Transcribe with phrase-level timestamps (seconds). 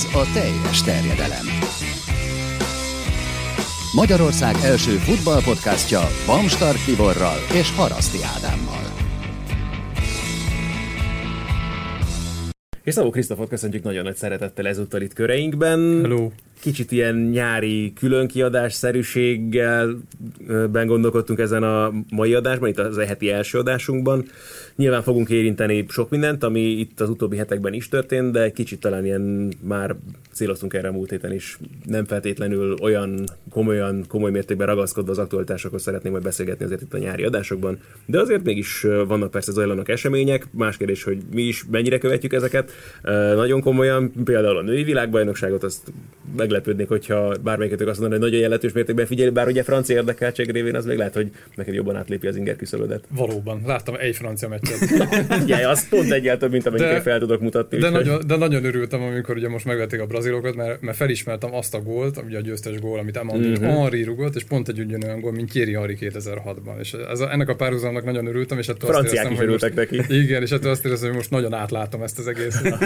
[0.00, 1.46] Ez a teljes terjedelem.
[3.94, 8.84] Magyarország első futballpodcastja Bamstart Tiborral és Haraszti Ádámmal.
[12.82, 16.00] És Szabó Krisztofot köszöntjük nagyon nagy szeretettel ezúttal itt köreinkben.
[16.02, 16.30] Hello.
[16.60, 19.96] Kicsit ilyen nyári különkiadás szerűséggel
[20.70, 24.24] ben gondolkodtunk ezen a mai adásban, itt az heti első adásunkban.
[24.76, 29.04] Nyilván fogunk érinteni sok mindent, ami itt az utóbbi hetekben is történt, de kicsit talán
[29.04, 29.96] ilyen már
[30.40, 31.58] céloztunk erre a múlt héten is.
[31.84, 36.98] Nem feltétlenül olyan komolyan, komoly mértékben ragaszkodva az aktualitásokhoz szeretném majd beszélgetni azért itt a
[36.98, 40.46] nyári adásokban, de azért mégis vannak persze zajlanak események.
[40.50, 42.72] Más kérdés, hogy mi is mennyire követjük ezeket.
[43.34, 45.92] Nagyon komolyan, például a női világbajnokságot, azt
[46.36, 50.74] meglepődnék, hogyha bármelyiketük azt mondaná, hogy nagyon jelentős mértékben figyeli, bár ugye francia érdekeltség révén
[50.74, 53.04] az még lehet, hogy neked jobban átlépi az inger küszöbödet.
[53.08, 54.78] Valóban, láttam egy francia meccset.
[55.50, 57.78] ja, az pont egyáltalán mint amennyit de, fel tudok mutatni.
[57.78, 61.74] De, nagyon, de nagyon örültem, amikor ugye most megvették a brazilokat, mert, mert felismertem azt
[61.74, 63.76] a gólt, ugye a győztes gól, amit Amandine mm-hmm.
[63.76, 66.78] Henri rugott, és pont egy ugyanolyan gól, mint Thierry Henry 2006-ban.
[66.78, 69.74] És ez a, ennek a párhuzamnak nagyon örültem, és ettől Franciák azt éreztem, is örültek
[69.74, 70.14] most, neki.
[70.14, 72.78] Igen, és ettől azt éreztem, hogy most nagyon átlátom ezt az egészet.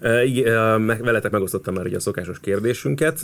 [1.02, 3.20] veletek megosztottam már ugye a szokásos kérdésünket,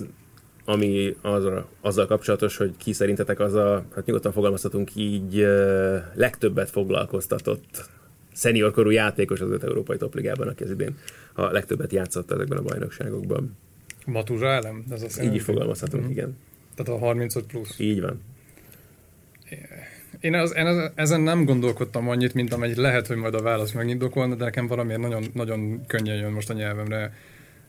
[0.65, 1.45] ami az,
[1.81, 5.47] azzal kapcsolatos, hogy ki szerintetek az a, hát nyugodtan fogalmazhatunk így,
[6.15, 7.89] legtöbbet foglalkoztatott
[8.35, 10.97] szeniorkorú játékos az öt európai topligában, aki az idén
[11.33, 13.57] a legtöbbet játszott ezekben a bajnokságokban.
[14.07, 14.85] Matuzsa elem?
[14.91, 16.11] Ez azt Így fogalmazhatunk, mm.
[16.11, 16.37] igen.
[16.75, 17.79] Tehát a 35 plusz.
[17.79, 18.23] Így van.
[20.21, 24.35] Én, az, én ezen nem gondolkodtam annyit, mint amennyit lehet, hogy majd a válasz megindokolna,
[24.35, 27.13] de nekem valamiért nagyon, nagyon könnyen jön most a nyelvemre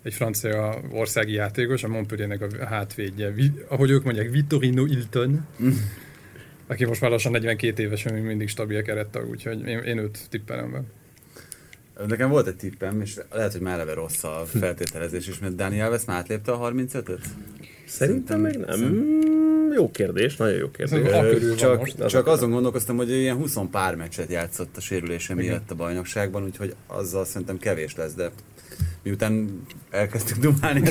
[0.04, 3.34] egy francia országi játékos, a Montpelliernek a hátvédje,
[3.68, 5.70] ahogy ők mondják, Vittorino Ilton, mm.
[6.68, 10.72] Aki most már lassan 42 évesen még mindig stabil kerettag, úgyhogy én, én őt tippelem
[10.72, 10.82] be.
[12.08, 15.86] Nekem volt egy tippem, és lehet, hogy már eleve rossz a feltételezés is, mert Daniel
[15.86, 17.20] Alves már átlépte a 35-öt?
[17.86, 18.78] Szerintem még nem.
[18.78, 21.56] Szerintem jó kérdés, nagyon jó kérdés.
[21.56, 25.76] Csak, most, csak azon gondolkoztam, hogy ilyen 20 pár meccset játszott a sérülése miatt a
[25.76, 28.30] bajnokságban, úgyhogy azzal szerintem kevés lesz, de
[29.04, 30.82] miután elkezdtük dumálni,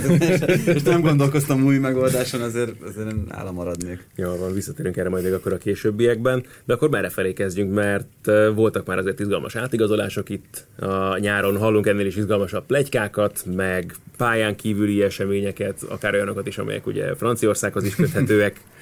[0.64, 4.06] és nem gondolkoztam új megoldáson, azért, azért állam maradnék.
[4.16, 8.30] Jó, van, visszatérünk erre majd még akkor a későbbiekben, de akkor merre felé kezdjünk, mert
[8.54, 14.56] voltak már azért izgalmas átigazolások itt a nyáron, hallunk ennél is izgalmasabb plegykákat, meg pályán
[14.56, 18.60] kívüli eseményeket, akár olyanokat is, amelyek ugye Franciaországhoz is köthetőek.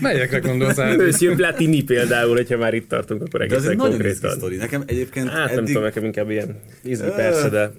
[0.00, 0.96] Melyekre gondolsz át?
[0.96, 4.30] Monsieur Platini például, hogyha már itt tartunk, akkor egészen konkrétan.
[4.30, 4.56] Sztori.
[4.56, 5.56] Nekem egyébként hát, eddig...
[5.56, 7.72] nem tudom, nekem inkább ilyen ízni persze, de...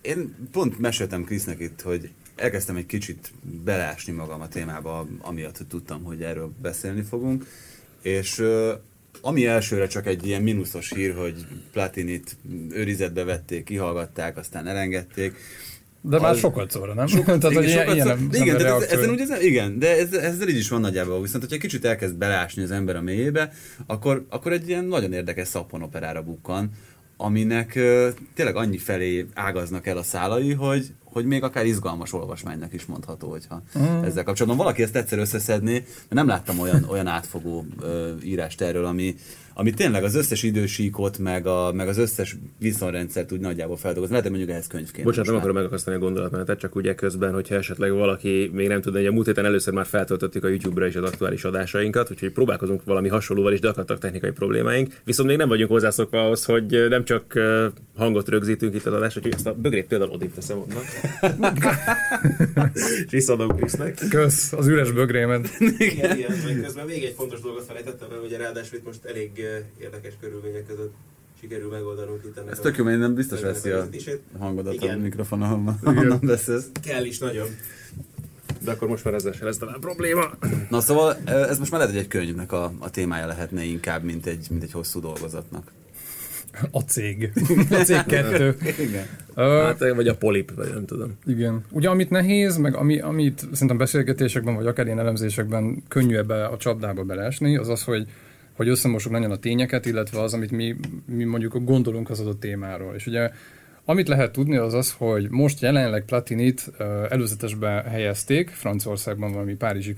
[0.00, 3.32] Én pont meséltem Krisznek itt, hogy elkezdtem egy kicsit
[3.64, 7.46] belásni magam a témába, amiatt, hogy tudtam, hogy erről beszélni fogunk,
[8.02, 8.42] és
[9.20, 12.36] ami elsőre csak egy ilyen mínuszos hír, hogy Platinit
[12.70, 15.34] őrizetbe vették, kihallgatták, aztán elengedték,
[16.02, 16.38] de már az...
[16.38, 17.06] sokat szóra, nem?
[17.06, 18.12] Sokat, Tehát, igen, hogy sokat ilyen, szó...
[18.12, 21.20] nem, igen, nem ez, ezen úgy, ez, igen, de ez, ezzel így is van nagyjából.
[21.20, 23.52] Viszont, hogyha kicsit elkezd belásni az ember a mélyébe,
[23.86, 26.70] akkor, akkor egy ilyen nagyon érdekes szapponoperára bukkan,
[27.16, 32.72] aminek uh, tényleg annyi felé ágaznak el a szálai, hogy, hogy még akár izgalmas olvasmánynak
[32.72, 34.02] is mondható, hogyha mm.
[34.02, 38.84] ezzel kapcsolatban valaki ezt egyszer összeszedné, mert nem láttam olyan, olyan átfogó uh, írást erről,
[38.84, 39.14] ami,
[39.54, 44.14] ami tényleg az összes idősíkot, meg, a, meg az összes viszonyrendszert úgy nagyjából feldolgozni.
[44.14, 45.04] Lehet, hogy mondjuk ehhez könyvként.
[45.04, 48.98] Bocsánat, nem akarom megakasztani a gondolatmenetet, csak ugye közben, hogyha esetleg valaki még nem tudja,
[48.98, 52.84] hogy a múlt héten először már feltöltöttük a YouTube-ra is az aktuális adásainkat, úgyhogy próbálkozunk
[52.84, 54.94] valami hasonlóval is, de akadtak technikai problémáink.
[55.04, 57.38] Viszont még nem vagyunk hozzászokva ahhoz, hogy nem csak
[57.96, 60.82] hangot rögzítünk itt az adás, hogy ezt a bögrét például odébb teszem onnan.
[63.04, 63.98] És visszaadom Krisznek.
[64.08, 65.48] Kösz, az üres bögrémet.
[65.78, 69.30] igen, igen, közben még egy fontos dolgot felejtettem, mert ugye ráadásul itt most elég
[69.78, 70.94] érdekes körülmények között
[71.40, 72.50] sikerül megoldanunk itt ennek.
[72.50, 73.88] Ez tök jó, mert nem biztos veszi a
[74.38, 74.98] hangodat Igen.
[74.98, 76.70] a mikrofon, ahonnan beszélsz.
[76.82, 77.46] Kell is nagyon.
[78.64, 80.30] De akkor most már ezzel se lesz talán probléma.
[80.68, 84.26] Na szóval ez most már lehet, hogy egy könyvnek a, a témája lehetne inkább, mint
[84.26, 85.72] egy, mint egy hosszú dolgozatnak.
[86.70, 87.32] A cég.
[87.70, 88.56] A cég kettő.
[88.88, 89.06] igen.
[89.36, 91.12] Uh, hát, vagy a polip, vagy nem tudom.
[91.26, 91.64] Igen.
[91.70, 96.56] Ugye amit nehéz, meg ami, amit szerintem beszélgetésekben, vagy akár ilyen elemzésekben könnyű ebbe a
[96.56, 98.06] csapdába beleesni, az az, hogy
[98.60, 100.76] hogy összemosuk nagyon a tényeket, illetve az, amit mi,
[101.06, 102.94] mi mondjuk gondolunk az adott témáról.
[102.94, 103.30] És ugye
[103.84, 106.70] amit lehet tudni az az, hogy most jelenleg Platinit
[107.08, 109.92] előzetesbe helyezték, Franciaországban valami párizsi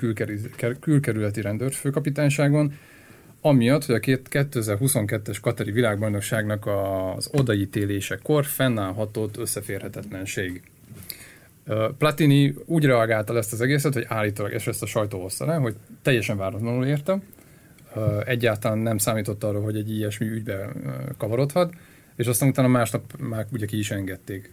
[0.81, 2.73] külkerületi rendőrfőkapitányságon,
[3.41, 6.67] amiatt, hogy a 2022-es Katari világbajnokságnak
[7.17, 10.62] az odaítélésekor fennállhatott összeférhetetlenség.
[11.99, 15.75] Platini úgy reagálta ezt az egészet, hogy állítólag, és ezt a sajtó hozta le, hogy
[16.03, 17.19] teljesen váratlanul érte,
[18.25, 20.73] egyáltalán nem számított arra, hogy egy ilyesmi ügybe
[21.19, 21.75] kavarodhat,
[22.17, 24.53] és aztán utána másnap már ugye ki is engedték.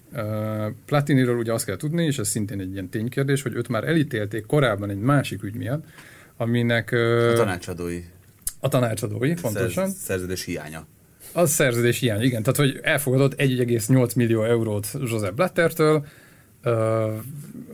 [0.86, 4.46] Platiniről ugye azt kell tudni, és ez szintén egy ilyen ténykérdés, hogy őt már elítélték
[4.46, 5.84] korábban egy másik ügy miatt,
[6.38, 6.92] aminek...
[6.92, 8.04] A tanácsadói.
[8.60, 9.88] A tanácsadói, pontosan.
[9.88, 10.88] Szerz, szerződés hiánya.
[11.34, 12.44] Az szerződés hiány, igen.
[12.44, 16.06] Tehát, hogy elfogadott 1,8 millió eurót Joseph Blattertől,
[16.66, 16.74] Uh,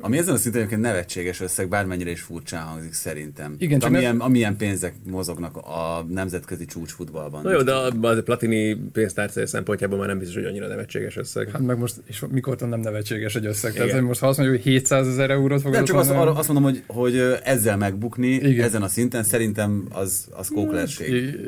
[0.02, 3.56] Ami ezen a szinten egyébként nevetséges összeg, bármennyire is furcsán hangzik szerintem.
[3.58, 4.24] Igen, csak amilyen, ne...
[4.24, 7.42] amilyen pénzek mozognak a nemzetközi csúcsfutballban.
[7.44, 7.92] Na jó, de a
[8.24, 11.50] Platini pénztárcája szempontjából már nem biztos, hogy annyira nevetséges összeg.
[11.52, 13.74] Hát meg most, és mikor nem nevetséges egy összeg?
[13.76, 13.88] Igen.
[13.88, 16.48] Tehát most ha azt mondjuk, hogy 700 ezer eurót fog Nem, csak azt, arra, azt
[16.48, 18.66] mondom, hogy, hogy ezzel megbukni, Igen.
[18.66, 21.40] ezen a szinten szerintem az, az kóklerség.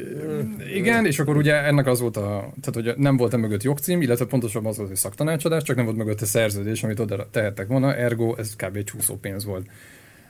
[0.76, 4.26] Igen, és akkor ugye ennek az volt a, tehát hogy nem volt mögött jogcím, illetve
[4.26, 7.96] pontosabban az volt, hogy szaktanácsadás, csak nem volt mögött a szerződés, amit oda tehettek volna,
[7.96, 8.84] ergo ez kb.
[8.84, 9.68] csúszó pénz volt.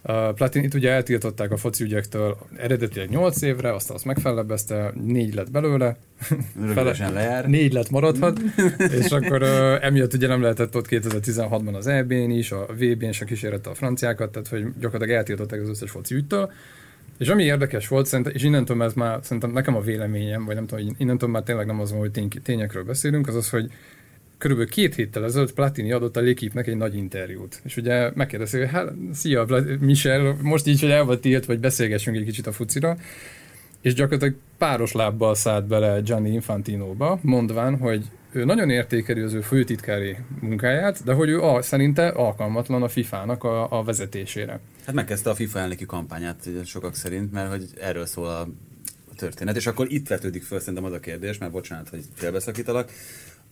[0.04, 5.52] Uh, Platinit ugye eltiltották a foci ügyektől eredetileg 8 évre, aztán azt megfellebbezte, 4 lett
[5.52, 5.98] belőle,
[6.74, 7.48] Fele, lejár.
[7.48, 8.40] 4 lett maradhat,
[9.00, 13.26] és akkor uh, emiatt ugye nem lehetett ott 2016-ban az EB-n is, a VB-n se
[13.26, 16.52] kísérette a franciákat, tehát hogy gyakorlatilag eltiltották az összes foci ügytől.
[17.18, 20.66] És ami érdekes volt, szerintem, és innentől ez már szerintem nekem a véleményem, vagy nem
[20.66, 23.72] tudom, innentől már tényleg nem az van, hogy tény, tényekről beszélünk, az az, hogy
[24.38, 27.62] körülbelül két héttel ezelőtt Platini adott a Lékipnek egy nagy interjút.
[27.64, 29.46] És ugye megkérdezi, hogy hát, szia
[29.80, 32.98] Michel, most így, hogy el vagy tiltva, vagy beszélgessünk egy kicsit a fucira.
[33.82, 39.42] És gyakorlatilag páros lábbal szállt bele Gianni Infantino-ba, mondván, hogy ő nagyon értékeli az ő
[39.42, 44.60] főtitkári munkáját, de hogy ő a, szerinte alkalmatlan a FIFA-nak a, a vezetésére.
[44.86, 48.48] Hát megkezdte a FIFA elnöki kampányát sokak szerint, mert hogy erről szól a
[49.16, 52.92] történet, és akkor itt vetődik föl szerintem az a kérdés, mert bocsánat, hogy félbeszakítalak,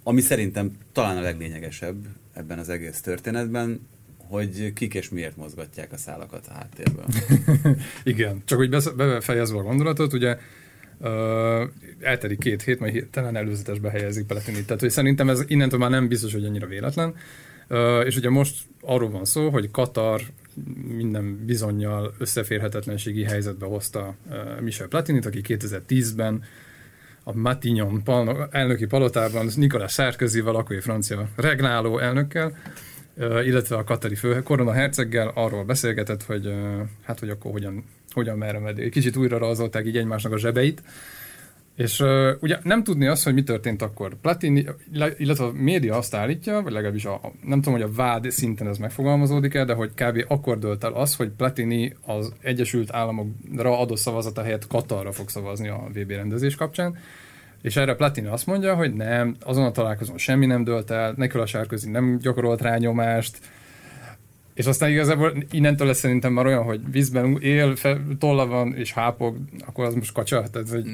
[0.08, 3.88] ami szerintem talán a leglényegesebb ebben az egész történetben,
[4.18, 7.06] hogy kik és miért mozgatják a szálakat a háttérből.
[8.04, 10.38] Igen, csak hogy befejezve a gondolatot, ugye
[10.98, 11.10] uh,
[12.00, 14.64] elterik két hét, majd talán előzetesbe helyezik Peletini.
[14.64, 17.16] Tehát, hogy szerintem ez innentől már nem biztos, hogy annyira véletlen.
[17.70, 20.22] Uh, és ugye most arról van szó, hogy Katar
[20.88, 26.44] minden bizonyal összeférhetetlenségi helyzetbe hozta uh, Michel Platinit, aki 2010-ben
[27.28, 32.58] a Matignon pal- elnöki palotában Nicolas Sarkozy-val, akkori francia regnáló elnökkel,
[33.46, 36.54] illetve a katari fő korona herceggel arról beszélgetett, hogy
[37.04, 38.90] hát, hogy akkor hogyan, hogyan merre megy.
[38.90, 40.82] Kicsit újra rajzolták így egymásnak a zsebeit,
[41.76, 44.16] és uh, ugye nem tudni azt, hogy mi történt akkor.
[44.22, 44.66] Platini,
[45.18, 48.78] illetve a média azt állítja, vagy legalábbis a, nem tudom, hogy a vád szinten ez
[48.78, 50.26] megfogalmazódik-e, de hogy kb.
[50.28, 55.68] akkor dölt el az, hogy Platini az Egyesült Államokra adott szavazata helyett Katarra fog szavazni
[55.68, 56.98] a VB rendezés kapcsán.
[57.62, 61.46] És erre Platini azt mondja, hogy nem, azon a találkozón semmi nem dölt el, Nikola
[61.46, 63.38] Sárközi nem gyakorolt rányomást,
[64.54, 68.94] és aztán igazából innentől lesz szerintem már olyan, hogy vízben él, fel, tolla van és
[68.94, 70.50] hápog, akkor az most kacsa.
[70.50, 70.86] Tehát, hogy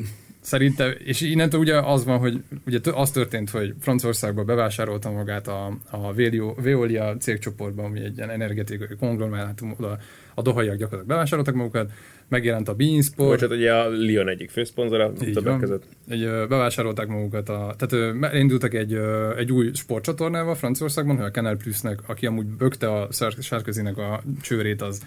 [0.42, 5.78] Szerintem, és innentől ugye az van, hogy ugye az történt, hogy Franciaországban bevásárolta magát a,
[5.90, 6.14] a
[6.56, 9.98] Veolia cégcsoportban, ami egy ilyen energetikai konglomerátum, oda
[10.36, 11.92] a dohaiak gyakorlatilag bevásároltak magukat,
[12.28, 13.30] megjelent a Beansport.
[13.30, 15.84] Bocsánat, ugye a Lyon egyik főszponzora többek között.
[16.08, 19.00] Egy, bevásárolták magukat, a, tehát indultak egy,
[19.38, 23.08] egy új sportcsatornával Franciaországban, hogy a Canal Plusnek, aki amúgy bökte a
[23.40, 25.02] Sárközinek a csőrét, az,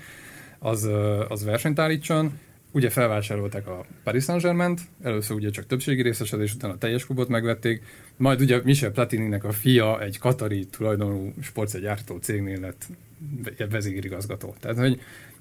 [0.58, 0.88] az,
[1.28, 2.32] az versenyt állítson
[2.74, 7.82] ugye felvásárolták a Paris Saint-Germain-t, először ugye csak többségi részesedés, utána a teljes klubot megvették,
[8.16, 12.86] majd ugye Michel Platininek a fia egy katari tulajdonú sportszergyártó cégnél lett
[13.70, 14.54] vezérigazgató.
[14.60, 15.00] Tehát, hogy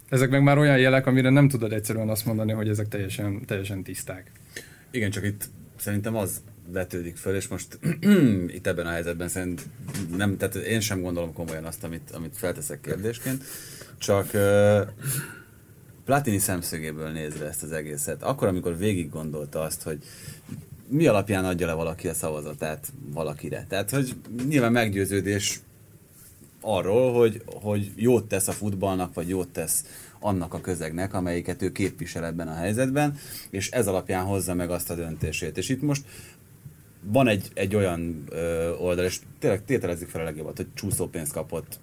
[0.09, 3.83] ezek meg már olyan jelek, amire nem tudod egyszerűen azt mondani, hogy ezek teljesen, teljesen
[3.83, 4.31] tiszták.
[4.91, 7.79] Igen, csak itt szerintem az vetődik föl, és most
[8.55, 9.65] itt ebben a helyzetben szerintem
[10.17, 13.43] nem, tehát én sem gondolom komolyan azt, amit, amit felteszek kérdésként,
[13.97, 14.31] csak
[16.05, 19.97] Platini szemszögéből nézve ezt az egészet, akkor, amikor végig gondolta azt, hogy
[20.87, 23.65] mi alapján adja le valaki a szavazatát valakire.
[23.69, 24.15] Tehát, hogy
[24.47, 25.59] nyilván meggyőződés
[26.61, 29.85] arról, hogy, hogy jót tesz a futballnak, vagy jót tesz
[30.19, 33.17] annak a közegnek, amelyiket ő képvisel ebben a helyzetben,
[33.49, 35.57] és ez alapján hozza meg azt a döntését.
[35.57, 36.05] És itt most
[37.01, 41.79] van egy, egy olyan ö, oldal, és tényleg tételezzük fel a legjobbat, hogy csúszópénzt kapott,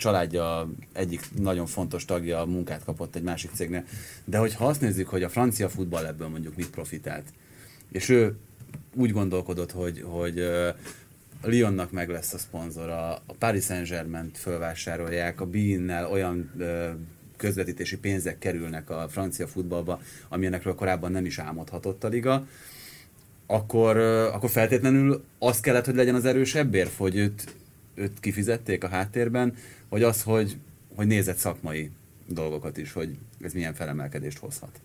[0.00, 3.84] családja egyik nagyon fontos tagja munkát kapott egy másik cégnél,
[4.24, 7.24] de hogyha azt nézzük, hogy a francia futball ebből mondjuk mit profitált,
[7.92, 8.36] és ő
[8.94, 10.04] úgy gondolkodott, hogy,
[11.40, 16.50] hogy Lyonnak meg lesz a szponzora, a Paris Saint-Germain fölvásárolják, a Bean-nel olyan
[17.36, 22.46] közvetítési pénzek kerülnek a francia futballba, amilyenekről korábban nem is álmodhatott a liga,
[23.46, 23.96] akkor,
[24.32, 27.54] akkor feltétlenül az kellett, hogy legyen az erősebb érv, hogy őt,
[28.00, 29.54] őt kifizették a háttérben,
[29.88, 30.56] vagy az, hogy,
[30.94, 31.90] hogy nézett szakmai
[32.26, 34.80] dolgokat is, hogy ez milyen felemelkedést hozhat.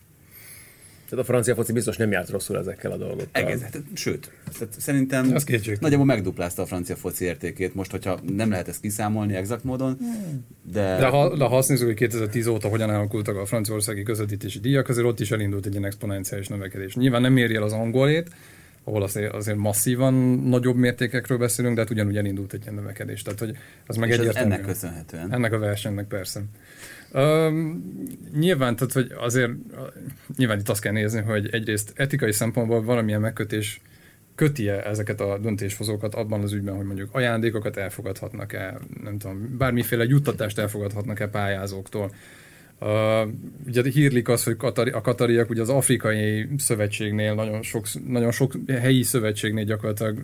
[1.10, 3.28] Tehát a francia foci biztos nem járt rosszul ezekkel a dolgokkal.
[3.32, 5.36] Egész, hát, sőt, tehát szerintem
[5.80, 7.76] nagyjából megduplázta a francia foci értékét.
[7.76, 9.98] Most, hogyha nem lehet ezt kiszámolni exakt módon,
[10.72, 10.98] de...
[10.98, 14.90] De ha, de ha azt nézzük, hogy 2010 óta hogyan alakultak a franciaországi közvetítési díjak,
[14.90, 16.96] azért ott is elindult egy ilyen exponenciális növekedés.
[16.96, 18.30] Nyilván nem éri el az angolét,
[18.86, 23.22] ahol azért, azért masszívan nagyobb mértékekről beszélünk, de hát ugyanúgy elindult egy ilyen növekedés.
[23.22, 24.54] Tehát, hogy az meg egyértelmű.
[24.54, 25.34] Ennek köszönhetően.
[25.34, 26.42] Ennek a versenynek persze.
[27.14, 27.84] Um,
[28.40, 29.52] nyilván, tehát, hogy azért
[30.38, 33.82] nyilván itt azt kell nézni, hogy egyrészt etikai szempontból valamilyen megkötés
[34.36, 40.60] köti-e ezeket a döntéshozókat abban az ügyben, hogy mondjuk ajándékokat elfogadhatnak-e, nem tudom, bármiféle juttatást
[40.60, 42.12] elfogadhatnak-e pályázóktól.
[42.80, 43.30] Uh,
[43.68, 48.54] ugye hírlik az, hogy Katari, a katariak ugye az afrikai szövetségnél, nagyon sok, nagyon sok
[48.68, 50.24] helyi szövetségnél gyakorlatilag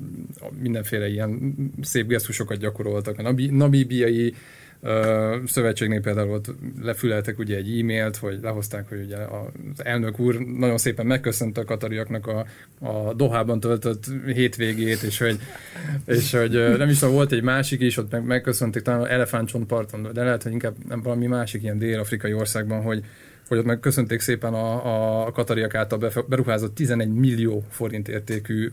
[0.60, 3.20] mindenféle ilyen szép gesztusokat gyakoroltak.
[3.20, 4.34] A nabíbiai
[5.46, 10.78] szövetségnél például ott lefüleltek ugye egy e-mailt, hogy lehozták, hogy ugye az elnök úr nagyon
[10.78, 12.46] szépen megköszönte a katariaknak a,
[12.80, 15.40] a Dohában töltött hétvégét, és hogy,
[16.06, 20.24] és hogy nem is tudom, volt egy másik is, ott meg, megköszönték talán Elefántcsontparton, de
[20.24, 23.04] lehet, hogy inkább nem valami másik ilyen dél-afrikai országban, hogy,
[23.48, 28.72] hogy ott megköszönték szépen a, a katariak által beruházott 11 millió forint értékű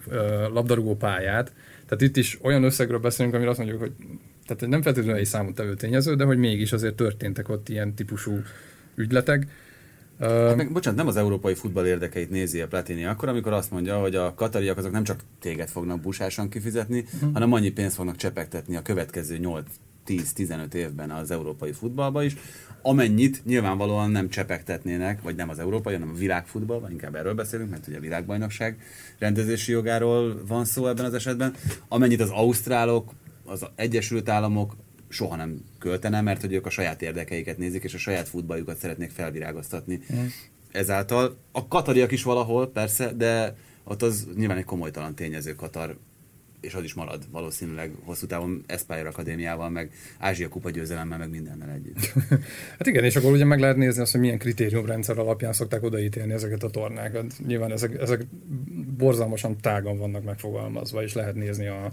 [0.52, 1.52] labdarúgó pályát.
[1.88, 3.92] Tehát itt is olyan összegről beszélünk, amire azt mondjuk, hogy
[4.48, 8.40] tehát nem feltétlenül egy számottevő tényező, de hogy mégis azért történtek ott ilyen típusú
[8.94, 9.46] ügyletek.
[10.20, 13.98] Hát meg, bocsánat, nem az európai futball érdekeit nézi a Platini akkor, amikor azt mondja,
[13.98, 17.32] hogy a katariak azok nem csak téged fognak busásan kifizetni, uh-huh.
[17.32, 19.38] hanem annyi pénzt fognak csepegtetni a következő
[20.06, 22.36] 8-10-15 évben az európai futballba is,
[22.82, 27.70] amennyit nyilvánvalóan nem csepegtetnének, vagy nem az európai, hanem a világfutball, vagy inkább erről beszélünk,
[27.70, 28.78] mert ugye a világbajnokság
[29.18, 31.54] rendezési jogáról van szó ebben az esetben,
[31.88, 33.10] amennyit az ausztrálok,
[33.48, 34.76] az Egyesült Államok
[35.08, 39.10] soha nem költene, mert hogy ők a saját érdekeiket nézik, és a saját futballjukat szeretnék
[39.10, 40.00] felvirágoztatni.
[40.14, 40.26] Mm.
[40.72, 45.96] Ezáltal a katariak is valahol, persze, de ott az nyilván egy komolytalan tényező Katar,
[46.60, 51.70] és az is marad valószínűleg hosszú távon Aspire Akadémiával, meg Ázsia Kupa győzelemmel, meg mindennel
[51.70, 52.12] együtt.
[52.78, 56.32] hát igen, és akkor ugye meg lehet nézni azt, hogy milyen kritériumrendszer alapján szokták odaítélni
[56.32, 57.34] ezeket a tornákat.
[57.46, 58.26] Nyilván ezek, ezek
[58.96, 61.92] borzalmasan tágan vannak megfogalmazva, és lehet nézni a,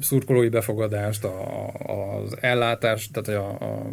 [0.00, 1.68] szurkolói befogadást, a,
[2.22, 3.90] az ellátást, tehát a, a,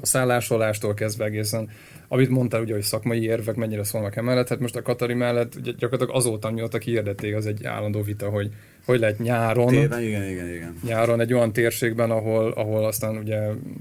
[0.00, 1.70] a szállásolástól kezdve egészen,
[2.08, 5.72] amit mondtál ugye, hogy szakmai érvek mennyire szólnak emellett, hát most a Katari mellett ugye
[5.78, 8.50] gyakorlatilag azóta, mióta kiirdették, az egy állandó vita, hogy
[8.84, 10.78] hogy lehet nyáron, Téven, igen, igen, igen.
[10.82, 13.40] nyáron egy olyan térségben, ahol, ahol aztán ugye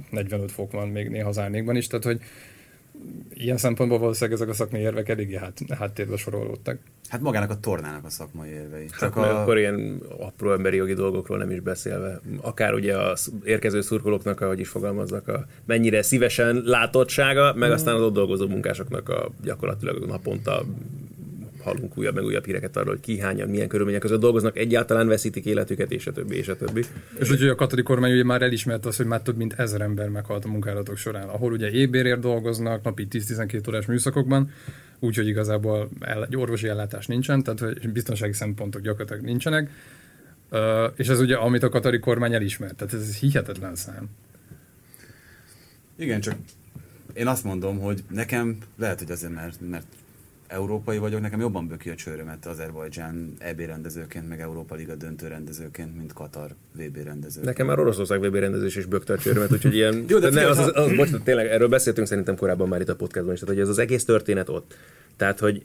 [0.09, 2.19] 45 fok van még néha az árnyékban is, tehát hogy
[3.33, 6.77] ilyen szempontból valószínűleg ezek a szakmai érvek eléggé hát, háttérbe sorolódtak.
[7.10, 8.88] Hát magának a tornának a szakmai érvei.
[8.91, 9.41] Hát Csak a...
[9.41, 12.22] akkor ilyen apró emberi jogi dolgokról nem is beszélve.
[12.41, 18.01] Akár ugye az érkező szurkolóknak, ahogy is fogalmaznak, a mennyire szívesen látottsága, meg aztán az
[18.01, 20.63] ott dolgozó munkásoknak a gyakorlatilag naponta
[21.63, 25.46] hallunk újabb meg újabb híreket arról, hogy ki hányan, milyen körülmények között dolgoznak, egyáltalán veszítik
[25.46, 26.84] életüket, és a többi, és a többi.
[27.20, 30.10] És ugye a katolikus kormány ugye már elismerte azt, hogy már több mint ezer ember
[30.10, 34.51] meghalt a munkálatok során, ahol ugye ébérért dolgoznak, napi 10-12 órás műszakokban,
[35.00, 35.89] úgyhogy igazából
[36.29, 39.70] egy orvosi ellátás nincsen, tehát hogy biztonsági szempontok gyakorlatilag nincsenek.
[40.51, 40.60] Uh,
[40.96, 44.10] és ez ugye, amit a katari kormány elismert, tehát ez hihetetlen szám.
[45.96, 46.36] Igen, csak
[47.13, 49.86] én azt mondom, hogy nekem lehet, hogy azért, mert, mert
[50.53, 55.98] európai vagyok, nekem jobban böki a csőrömet Azerbajdzsán EB rendezőként, meg Európa Liga döntő rendezőként,
[55.98, 57.41] mint Katar VB rendező.
[57.43, 60.05] Nekem már Oroszország VB rendezés is bökte a csőrömet, úgyhogy ilyen...
[60.07, 62.95] Jó, de ne, az, az, az, bocsánat, tényleg erről beszéltünk szerintem korábban már itt a
[62.95, 64.75] podcastban is, tehát hogy ez az egész történet ott.
[65.17, 65.63] Tehát, hogy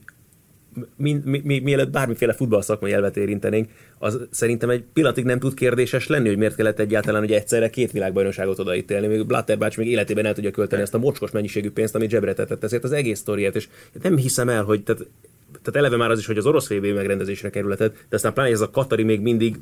[0.97, 6.07] mi, mi, mi, mielőtt bármiféle futball elvet érintenénk, az szerintem egy pillanatig nem tud kérdéses
[6.07, 9.07] lenni, hogy miért kellett egyáltalán, hogy egyszerre két világbajnokságot odaítélni.
[9.07, 12.65] Még Blatterbács még életében el tudja költeni ezt a mocskos mennyiségű pénzt, amit zsebre tetett
[12.65, 13.69] ezért az egész sztoriát, és
[14.03, 15.07] nem hiszem el, hogy tehát,
[15.51, 18.61] tehát eleve már az is, hogy az orosz VB megrendezésre kerületett, de aztán pláne ez
[18.61, 19.57] a Katari még mindig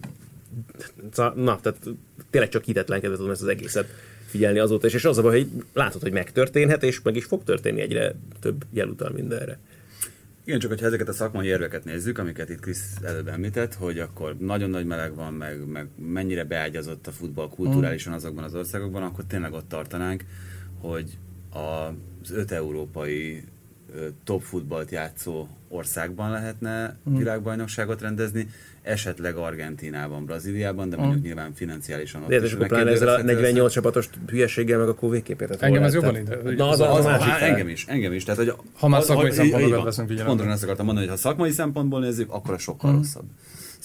[1.35, 1.79] na, tehát
[2.31, 3.87] tényleg csak hitetlenkedett tudom ezt az egészet
[4.27, 7.45] figyelni azóta is, és az a baj, hogy látod, hogy megtörténhet, és meg is fog
[7.45, 9.59] történni egyre több jelutal mindenre.
[10.47, 14.37] Igen, csak hogyha ezeket a szakmai érveket nézzük, amiket itt Krisz előbb említett, hogy akkor
[14.39, 19.25] nagyon nagy meleg van, meg, meg mennyire beágyazott a futball kulturálisan azokban az országokban, akkor
[19.25, 20.25] tényleg ott tartanánk,
[20.81, 21.19] hogy
[21.51, 23.45] az öt európai
[24.25, 27.17] top futballt játszó országban lehetne mm.
[27.17, 28.49] világbajnokságot rendezni,
[28.87, 31.25] esetleg Argentinában, Brazíliában, de mondjuk mm.
[31.25, 35.51] nyilván financiálisan ott de is pláne ezzel a 48 csapatos hülyeséggel meg a végképét.
[35.61, 36.37] Engem ez jobban ide.
[36.57, 38.25] Na, az, az, az, az, az engem is, engem is.
[38.25, 40.31] Tehát, hogy ha már szakmai szempontból veszünk figyelembe.
[40.31, 42.97] Pontosan ezt akartam mondani, hogy ha szakmai szempontból nézzük, akkor a sokkal mm.
[42.97, 43.25] rosszabb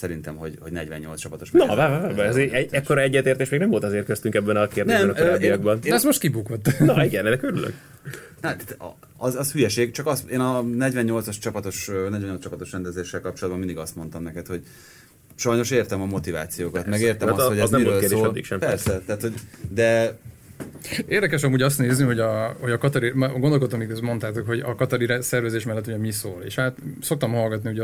[0.02, 1.52] szerintem, hogy, hogy 48 csapatos.
[1.52, 4.68] Na, vá, vá, vá, ez egy, ekkora egyetértés még nem volt azért köztünk ebben a
[4.68, 5.80] kérdésben nem, a korábbiakban.
[5.82, 6.80] De ez most kibukott.
[6.80, 7.74] Na igen, ennek örülök.
[8.42, 8.78] Hát,
[9.18, 13.96] az, az hülyeség, csak az, én a 48-as csapatos, 48 csapatos rendezéssel kapcsolatban mindig azt
[13.96, 14.64] mondtam neked, hogy
[15.36, 18.36] sajnos értem a motivációkat, meg értem hát azt, hogy ez az miről szól.
[18.44, 19.34] Sem persze, tehát, hogy,
[19.70, 20.18] de
[21.08, 25.08] Érdekes amúgy azt nézni, hogy a, hogy a Katari, gondolkodtam, amikor mondtátok, hogy a Katari
[25.20, 26.42] szervezés mellett ugye mi szól.
[26.46, 27.84] És hát szoktam hallgatni ugye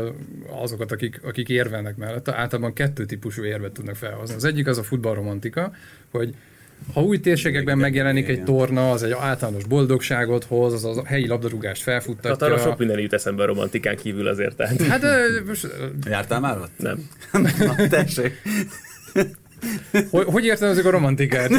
[0.62, 4.34] azokat, akik, akik érvelnek mellett, általában kettő típusú érvet tudnak felhozni.
[4.34, 5.72] Az egyik az a futballromantika,
[6.10, 6.34] hogy
[6.92, 11.82] ha új térségekben megjelenik egy torna, az egy általános boldogságot hoz, az a helyi labdarúgást
[11.82, 12.30] felfuttatja.
[12.30, 14.56] Katalra sok minden jut eszembe a romantikán kívül azért.
[14.56, 14.82] Tehát.
[14.82, 15.02] Hát
[15.46, 15.66] most...
[16.06, 16.78] Jártál már ott?
[16.78, 17.08] Nem.
[17.58, 18.42] Na, tessék.
[20.10, 21.50] Hogy, hogy értelmezik a romantikát?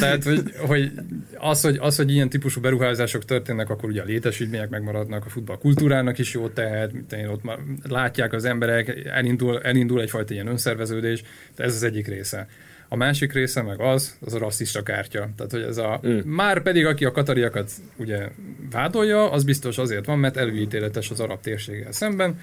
[0.00, 0.92] Tehát, hogy, hogy,
[1.38, 5.58] az, hogy az, hogy ilyen típusú beruházások történnek, akkor ugye a létesítmények megmaradnak, a futball
[5.58, 6.92] kultúrának is jó tehet,
[7.30, 11.22] ott már látják az emberek, elindul, elindul egyfajta ilyen önszerveződés,
[11.56, 12.48] de ez az egyik része.
[12.92, 15.28] A másik része meg az, az a rasszista kártya.
[15.36, 16.18] Tehát, hogy ez a, mm.
[16.24, 18.28] már pedig aki a katariakat ugye
[18.70, 22.40] vádolja, az biztos azért van, mert előítéletes az arab térséggel szemben,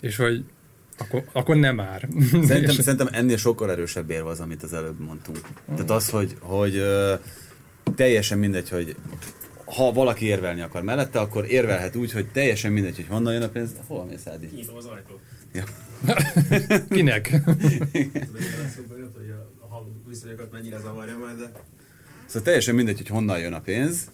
[0.00, 0.44] és hogy
[0.98, 2.08] akkor, akkor nem már.
[2.30, 5.40] Szerintem, szerintem ennél sokkal erősebb érve az, amit az előbb mondtunk.
[5.68, 6.82] Tehát az, hogy, hogy
[7.94, 8.96] teljesen mindegy, hogy
[9.64, 13.48] ha valaki érvelni akar mellette, akkor érvelhet úgy, hogy teljesen mindegy, hogy honnan jön a
[13.48, 13.70] pénz.
[13.86, 14.48] Hol mész, Ádi?
[14.54, 15.20] Nyitom az ajtót.
[15.52, 15.64] Ja.
[16.96, 17.40] Kinek?
[20.08, 21.50] viszonyokat mennyire zavarja majd, de...
[22.26, 24.10] Szóval teljesen mindegy, hogy honnan jön a pénz,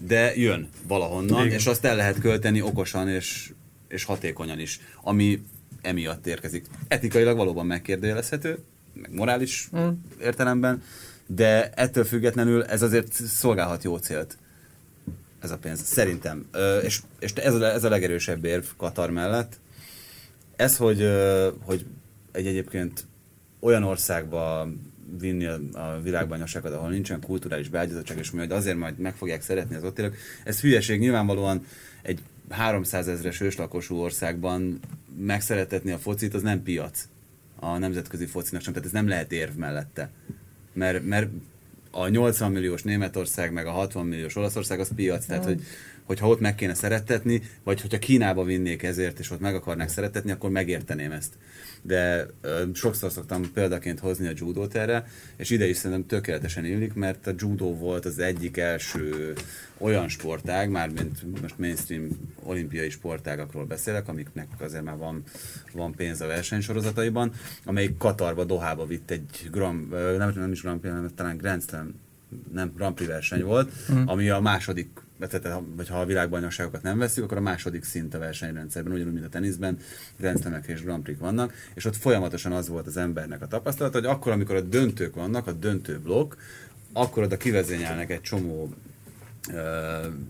[0.00, 1.58] de jön valahonnan, Igen.
[1.58, 3.52] és azt el lehet költeni okosan és,
[3.88, 5.42] és hatékonyan is, ami
[5.86, 6.66] emiatt érkezik.
[6.88, 8.58] Etikailag valóban megkérdőjelezhető,
[8.94, 9.88] meg morális mm.
[10.20, 10.82] értelemben,
[11.26, 14.38] de ettől függetlenül ez azért szolgálhat jó célt.
[15.40, 16.46] Ez a pénz, szerintem.
[16.52, 19.58] Ö, és és ez, a, ez a legerősebb érv Katar mellett.
[20.56, 21.08] Ez, hogy,
[21.62, 21.86] hogy
[22.32, 23.06] egy egyébként
[23.60, 24.68] olyan országba
[25.18, 29.74] vinni a, a világbajnokságot, ahol nincsen kulturális beágyazottság, és majd azért majd meg fogják szeretni
[29.74, 30.16] az ott élők.
[30.44, 31.66] Ez hülyeség, nyilvánvalóan
[32.02, 34.80] egy 300 ezres őslakosú országban
[35.18, 37.08] megszeretetni a focit, az nem piac
[37.58, 40.10] a nemzetközi focinak sem, tehát ez nem lehet érv mellette.
[40.72, 41.28] Mert, mert
[41.90, 45.62] a 80 milliós Németország, meg a 60 milliós Olaszország az piac, tehát hogy
[46.06, 50.30] hogyha ott meg kéne szeretetni, vagy hogyha Kínába vinnék ezért, és ott meg akarnák szeretetni,
[50.30, 51.32] akkor megérteném ezt
[51.86, 56.94] de ö, sokszor szoktam példaként hozni a judót erre, és ide is szerintem tökéletesen illik,
[56.94, 59.32] mert a judó volt az egyik első
[59.78, 62.08] olyan sportág, mármint most mainstream
[62.42, 65.22] olimpiai sportágakról beszélek, amiknek azért már van,
[65.72, 67.32] van pénz a versenysorozataiban,
[67.64, 72.04] amelyik Katarba, Dohába vitt egy Grand, nem, nem is Prix, hanem talán Grand Slam
[72.52, 74.02] nem Grand Prix verseny volt, mm.
[74.06, 78.18] ami a második tehát, vagy ha a világbajnokságokat nem veszük, akkor a második szint a
[78.18, 79.78] versenyrendszerben, ugyanúgy, mint a teniszben,
[80.18, 84.06] Grand és Grand Prix vannak, és ott folyamatosan az volt az embernek a tapasztalata, hogy
[84.06, 86.34] akkor, amikor a döntők vannak, a döntő blokk,
[86.92, 88.74] akkor oda kivezényelnek egy csomó
[89.48, 89.54] uh,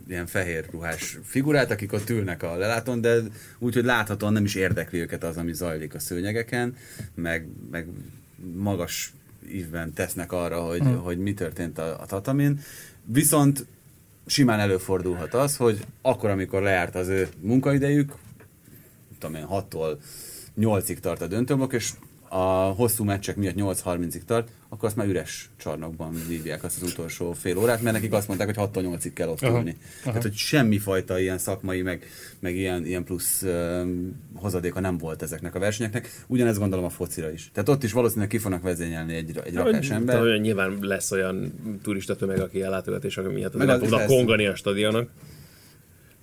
[0.08, 3.16] ilyen fehér ruhás figurát, akik ott ülnek a lelátón, de
[3.58, 6.76] úgy, hogy láthatóan nem is érdekli őket az, ami zajlik a szőnyegeken,
[7.14, 7.88] meg, meg
[8.54, 9.12] magas
[9.52, 10.98] ívben tesznek arra, hogy, hmm.
[10.98, 12.60] hogy mi történt a, a tatamin.
[13.04, 13.66] Viszont
[14.26, 18.12] simán előfordulhat az, hogy akkor, amikor lejárt az ő munkaidejük,
[19.18, 19.98] tudom én, 6-tól
[20.60, 21.92] 8-ig tart a döntőblokk, és
[22.28, 27.32] a hosszú meccsek miatt 8.30-ig tart, akkor azt már üres csarnokban vívják azt az utolsó
[27.32, 29.76] fél órát, mert nekik azt mondták, hogy 6 8-ig kell ott aha, ülni.
[29.80, 30.04] Aha.
[30.04, 32.06] Tehát, hogy semmifajta ilyen szakmai, meg,
[32.38, 33.80] meg ilyen, ilyen plusz uh,
[34.34, 36.24] hozadéka nem volt ezeknek a versenyeknek.
[36.26, 37.50] Ugyanezt gondolom a focira is.
[37.52, 40.20] Tehát ott is valószínűleg ki fognak vezényelni egy, egy rakás ember.
[40.20, 45.08] Olyan, nyilván lesz olyan turista tömeg, aki ellátogat, ami miatt nem tudnak kongani a stadionok.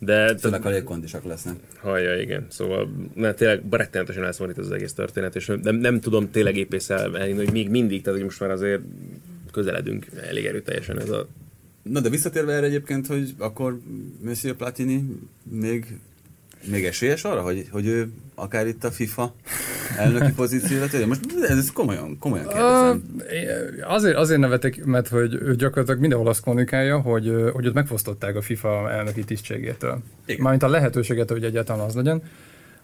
[0.05, 1.55] De Főleg a légkondisak lesznek.
[1.77, 2.45] Hallja, igen.
[2.49, 7.51] Szóval ne, tényleg rettenetesen elszomorít az egész történet, és nem, nem tudom tényleg épészel hogy
[7.51, 8.81] még mindig, tehát hogy most már azért
[9.51, 11.27] közeledünk elég erőteljesen ez a...
[11.83, 13.79] Na de visszatérve erre egyébként, hogy akkor
[14.21, 15.05] Monsieur Platini
[15.43, 15.99] még
[16.71, 19.35] még esélyes arra, hogy, hogy ő akár itt a FIFA
[19.97, 21.05] elnöki pozícióra tőle?
[21.05, 23.03] Most ez komolyan, komolyan kérdezem.
[23.17, 28.35] Uh, azért, azért nevetek, mert hogy ő gyakorlatilag mindenhol azt kommunikálja, hogy, hogy ott megfosztották
[28.35, 29.99] a FIFA elnöki tisztségétől.
[30.25, 30.41] Igen.
[30.41, 32.21] Mármint a lehetőséget, hogy egyáltalán az legyen.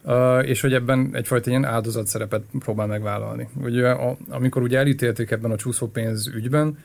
[0.03, 3.47] Uh, és hogy ebben egyfajta ilyen áldozat szerepet próbál megvállalni.
[3.61, 6.77] Ugye, a, amikor ugye elítélték ebben a csúszópénz ügyben,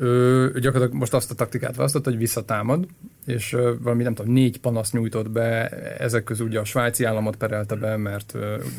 [0.00, 2.86] ő gyakorlatilag most azt a taktikát választott, hogy visszatámad,
[3.26, 7.74] és valami nem tudom, négy panaszt nyújtott be, ezek közül ugye a svájci államot perelte
[7.74, 8.32] be, mert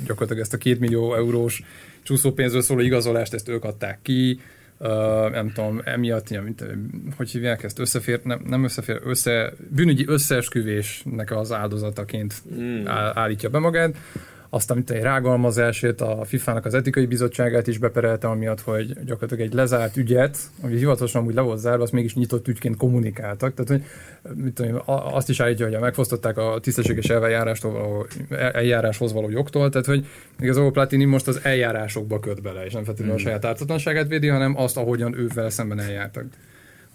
[0.05, 1.63] gyakorlatilag ezt a két millió eurós
[2.03, 4.39] csúszópénzről szóló igazolást, ezt ők adták ki,
[4.83, 6.63] Uh, nem tudom, emiatt, mint,
[7.17, 12.87] hogy hívják ezt, összefér, nem, nem összefér, össze, bűnügyi összeesküvésnek az áldozataként mm.
[13.13, 13.95] állítja be magát
[14.53, 19.53] aztán mint egy rágalmazásért a FIFA-nak az etikai bizottságát is beperelte, amiatt, hogy gyakorlatilag egy
[19.53, 23.53] lezárt ügyet, ami hivatalosan úgy le volt zárva, azt mégis nyitott ügyként kommunikáltak.
[23.53, 23.83] Tehát, hogy
[24.43, 29.87] mit tudom, azt is állítja, hogy megfosztották a tisztességes eljárástól való, eljáráshoz való jogtól, tehát
[29.87, 30.05] hogy
[30.39, 33.25] igazából Platini most az eljárásokba köt bele, és nem feltétlenül hmm.
[33.25, 36.25] a saját ártatlanságát védi, hanem azt, ahogyan ő vele szemben eljártak.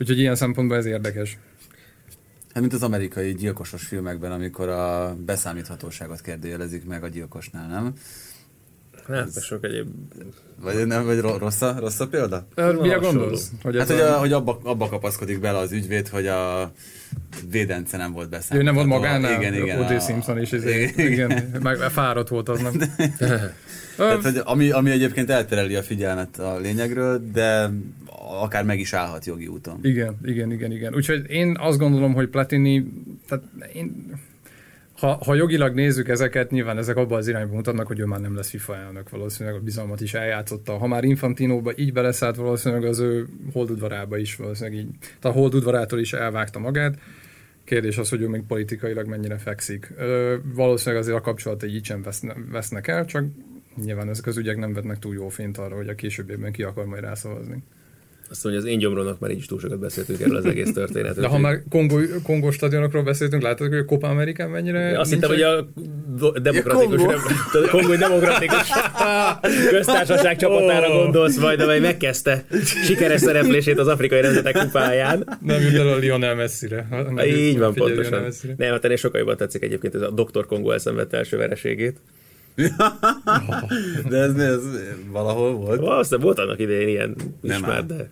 [0.01, 1.39] Úgyhogy ilyen szempontból ez érdekes.
[2.57, 7.93] Hát, mint az amerikai gyilkosos filmekben, amikor a beszámíthatóságot kérdőjelezik meg a gyilkosnál, nem?
[9.09, 9.43] Hát, Ez...
[9.43, 9.89] sok egyéb...
[10.61, 12.47] Vagy, nem, vagy rossz, a, rossz a példa?
[12.55, 13.51] Mi a gondolsz?
[13.63, 16.73] Hogy hát, hogy, a, hogy abba, abba kapaszkodik bele az ügyvéd, hogy a
[17.51, 18.61] védence nem volt beszámítható.
[18.61, 19.41] Ő nem volt magánál?
[19.41, 19.81] Igen, igen.
[19.81, 19.99] O.J.
[19.99, 21.31] Simpson is, igen, igen.
[21.31, 21.61] igen.
[21.63, 22.73] Meg fáradt volt az, nem?
[23.97, 27.71] Tehát, hogy ami, ami egyébként eltereli a figyelmet a lényegről, de
[28.41, 29.79] akár meg is állhat jogi úton.
[29.83, 30.95] Igen, igen, igen, igen.
[30.95, 32.87] Úgyhogy én azt gondolom, hogy Platini,
[33.29, 34.13] tehát én,
[34.99, 38.37] ha, ha jogilag nézzük ezeket, nyilván ezek abban az irányba mutatnak, hogy ő már nem
[38.37, 40.79] lesz FIFA elnök, valószínűleg a bizalmat is eljátszotta.
[40.79, 45.99] Ha már Infantinóba így beleszállt, valószínűleg az ő holdudvarába is valószínűleg így, tehát a holdudvarától
[45.99, 46.99] is elvágta magát.
[47.65, 49.93] Kérdés az, hogy ő még politikailag mennyire fekszik.
[49.97, 52.05] Ö, valószínűleg azért a kapcsolatai így sem
[52.51, 53.25] vesznek el, csak
[53.85, 56.87] nyilván ezek az ügyek nem vetnek túl jó fényt arra, hogy a későbbiekben ki akar
[56.87, 57.63] majd rászavazni.
[58.31, 61.21] Azt mondja, az én gyomrónak már így is túl sokat beszéltünk erről az egész történetet.
[61.21, 64.99] De ha már Kongó, Kongó stadionokról beszéltünk, látod, hogy a Copa Amerikán mennyire...
[64.99, 65.69] Azt hittem, hogy a
[66.41, 67.07] demokratikus, ja,
[67.53, 67.69] Kongó.
[67.77, 68.69] Kongói demokratikus
[69.71, 72.45] köztársaság csapatára gondolsz majd, amely megkezdte
[72.85, 75.39] sikeres szereplését az afrikai nemzetek kupáján.
[75.41, 76.89] Nem jut el a Lionel Messi-re.
[77.27, 78.33] Így van, pontosan.
[78.57, 80.47] Nem, hát ennél sokkal jobban tetszik egyébként ez a Dr.
[80.47, 82.01] Kongó elszenvedte első vereségét.
[84.11, 84.61] de ez, ez
[85.11, 85.81] valahol volt?
[85.81, 88.11] Valószínűleg volt annak idején ilyen Nem ismert, de...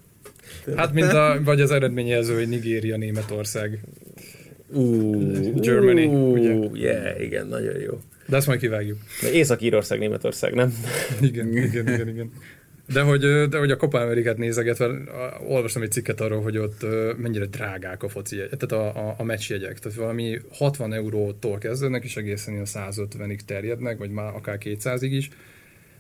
[0.77, 3.81] Hát, mint a, vagy az eredményező, hogy Nigéria, Németország.
[4.69, 6.91] Uh, Germany, uh, ugye?
[6.93, 8.01] Yeah, igen, nagyon jó.
[8.27, 8.99] De ezt majd kivágjuk.
[9.23, 10.75] De Észak-Írország, Németország, nem?
[11.21, 12.31] igen, igen, igen, igen.
[12.93, 14.91] De hogy, de hogy a Copa Amerikát nézegetve,
[15.47, 19.79] olvastam egy cikket arról, hogy ott mennyire drágák a foci tehát a, a, a meccsjegyek.
[19.79, 25.31] Tehát valami 60 eurótól kezdődnek, és egészen a 150-ig terjednek, vagy már akár 200-ig is.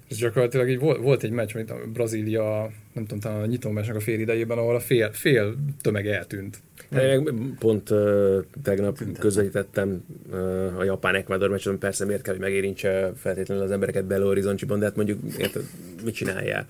[0.08, 3.96] És gyakorlatilag így volt, volt egy meccs, mint a Brazília, nem tudom, talán a nyitómásnak
[3.96, 6.62] a fél idejében, ahol a fél, fél tömeg eltűnt.
[6.90, 13.64] Én pont uh, tegnap közvetítettem uh, a japán-ekvádor meccsen, persze miért kell, hogy megérintse feltétlenül
[13.64, 15.62] az embereket Belo Horizonte-ban, de hát mondjuk érted,
[16.04, 16.66] mit csináljál?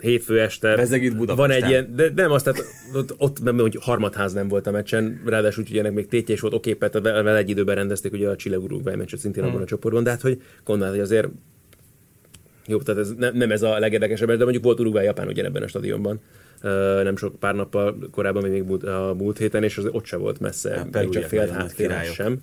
[0.00, 4.48] hétfő este van egy ilyen, de nem azt, tehát ott, ott nem, hogy harmadház nem
[4.48, 7.50] volt a meccsen, ráadásul úgy, hogy ennek még tétje is volt, oké, okay, vele egy
[7.50, 9.52] időben rendezték ugye a Chile Uruguay meccset szintén hmm.
[9.52, 11.28] abban a csoportban, de hát hogy gondolod, hogy azért
[12.66, 16.20] jó, tehát ez ne, nem ez a legérdekesebb, de mondjuk volt Uruguay-Japán ugyanebben a stadionban
[17.02, 20.40] nem sok pár nappal korábban, még múlt, a múlt héten, és az ott se volt
[20.40, 22.40] messze, hát, még csak fél hátfél sem.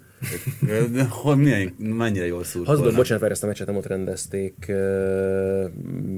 [1.10, 4.72] Hogy milyen, mennyire jól szúrt Hazudom, bocsánat, ezt a meccset nem ott rendezték,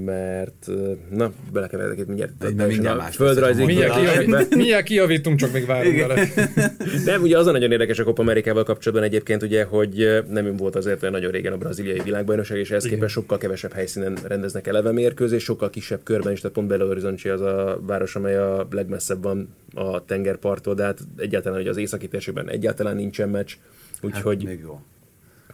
[0.04, 0.66] mert
[1.10, 2.54] na, belekeveredek itt mindjárt.
[2.54, 3.16] De mindjárt más.
[3.16, 6.28] Földrajzi mindjárt, mindjárt kijavítunk, csak még várunk vele.
[7.04, 10.76] Nem, ugye az a nagyon érdekes a Copa Amerikával kapcsolatban egyébként, ugye, hogy nem volt
[10.76, 14.92] azért olyan nagyon régen a braziliai világbajnokság, és ehhez képest sokkal kevesebb helyszínen rendeznek eleve
[14.92, 19.22] mérkőzés, sokkal kisebb körben is, tehát pont Belo Horizonte az a város, amely a legmesszebb
[19.22, 23.52] van a tengerparttól, de hát egyáltalán, hogy az északi térségben egyáltalán nincsen meccs.
[24.02, 24.36] Úgyhogy...
[24.36, 24.80] Hát, még jó.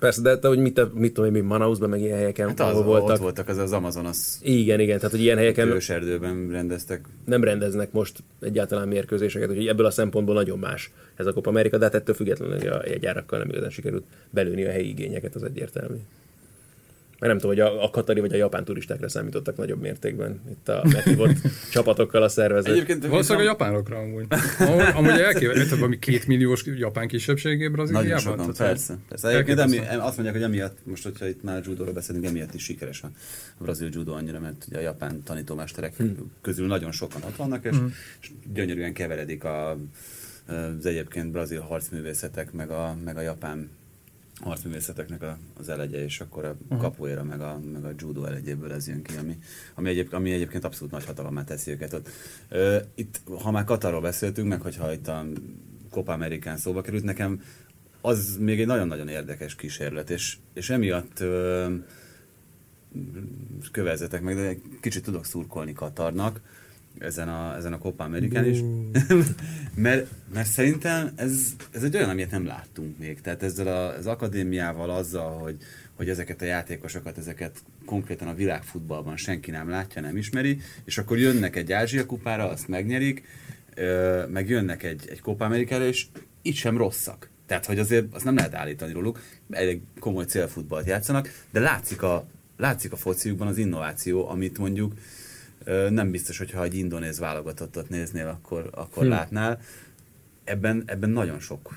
[0.02, 2.84] Persze, de te, hogy mit, mit tudom én, Manausban, meg ilyen helyeken, hát ahol az,
[2.84, 3.10] voltak.
[3.10, 4.18] Ott voltak az az Amazonas.
[4.40, 5.68] Igen, igen, tehát hogy ilyen helyeken...
[5.68, 7.04] Őserdőben rendeztek.
[7.24, 11.78] Nem rendeznek most egyáltalán mérkőzéseket, úgyhogy ebből a szempontból nagyon más ez a Copa Amerika,
[11.78, 15.98] de hát ettől függetlenül a jegyárakkal nem igazán sikerült belőni a helyi igényeket, az egyértelmű.
[17.22, 20.68] Mert nem tudom, hogy a, a katari vagy a japán turistákra számítottak nagyobb mértékben itt
[20.68, 21.36] a meghívott
[21.72, 22.72] csapatokkal a szervezet.
[22.72, 24.26] Egyébként valószínűleg a japánokra amúgy.
[24.58, 28.08] Amúgy, amúgy elképzelhető, valami két milliós japán kisebbségé Brazíliában?
[28.08, 28.98] Nagyon sokan, persze.
[29.08, 29.28] persze.
[29.28, 33.02] Egyébként emi, azt mondják, hogy emiatt, most hogyha itt már judóról beszélünk, emiatt is sikeres
[33.02, 33.10] a
[33.58, 36.32] brazil judo annyira, mert ugye a japán tanítómesterek hmm.
[36.40, 37.94] közül nagyon sokan ott vannak, és, hmm.
[38.20, 39.70] és gyönyörűen keveredik a,
[40.46, 43.68] az egyébként brazil harcművészetek, meg a, meg a japán
[44.40, 46.80] harcművészeteknek a, az elegye, és akkor a uh-huh.
[46.80, 49.38] kapoéra, meg a, meg a judo elegyéből ez jön ki, ami,
[49.74, 52.08] ami, egyéb, ami egyébként abszolút nagy hatalomát teszi őket ott.
[52.48, 55.26] Ö, itt, ha már Katarról beszéltünk, meg hogyha itt a
[55.90, 57.42] Copa Amerikán szóba került, nekem
[58.00, 61.74] az még egy nagyon-nagyon érdekes kísérlet, és, és emiatt ö,
[63.72, 66.40] kövezetek meg, de kicsit tudok szurkolni Katarnak,
[67.02, 68.58] ezen a, ezen a Copa Amerikán is.
[69.74, 73.20] mert, mert szerintem ez, ez egy olyan, amit nem láttunk még.
[73.20, 75.56] Tehát ezzel a, az akadémiával, azzal, hogy,
[75.96, 81.18] hogy ezeket a játékosokat, ezeket konkrétan a világfutballban senki nem látja, nem ismeri, és akkor
[81.18, 83.22] jönnek egy Ázsia kupára, azt megnyerik,
[84.28, 86.06] meg jönnek egy, egy Copa Amerikára, és
[86.42, 87.30] itt sem rosszak.
[87.46, 92.26] Tehát, hogy azért azt nem lehet állítani róluk, elég komoly célfutballt játszanak, de látszik a,
[92.56, 94.94] látszik a fociukban az innováció, amit mondjuk
[95.90, 99.08] nem biztos, hogy ha egy indonéz válogatottat néznél, akkor, akkor hm.
[99.08, 99.60] látnál.
[100.44, 101.70] Ebben, ebben nagyon sok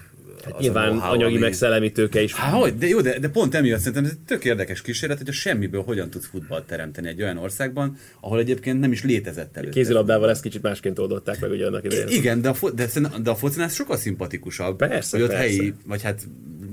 [0.43, 2.33] Hát nyilván anyagi meg tőke is.
[2.33, 5.29] Há, hogy, de jó, de, de pont emiatt szerintem ez egy tök érdekes kísérlet, hogy
[5.29, 9.73] a semmiből hogyan tudsz futballt teremteni egy olyan országban, ahol egyébként nem is létezett előtte.
[9.73, 12.07] Kézilabdával ezt kicsit másként oldották meg ugye annak idején.
[12.07, 12.87] Igen, de a, fo- de,
[13.21, 14.77] de a focinál sokkal szimpatikusabb.
[14.77, 15.45] Persze, hogy ott persze.
[15.45, 16.27] helyi, vagy hát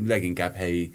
[0.07, 0.91] leginkább helyi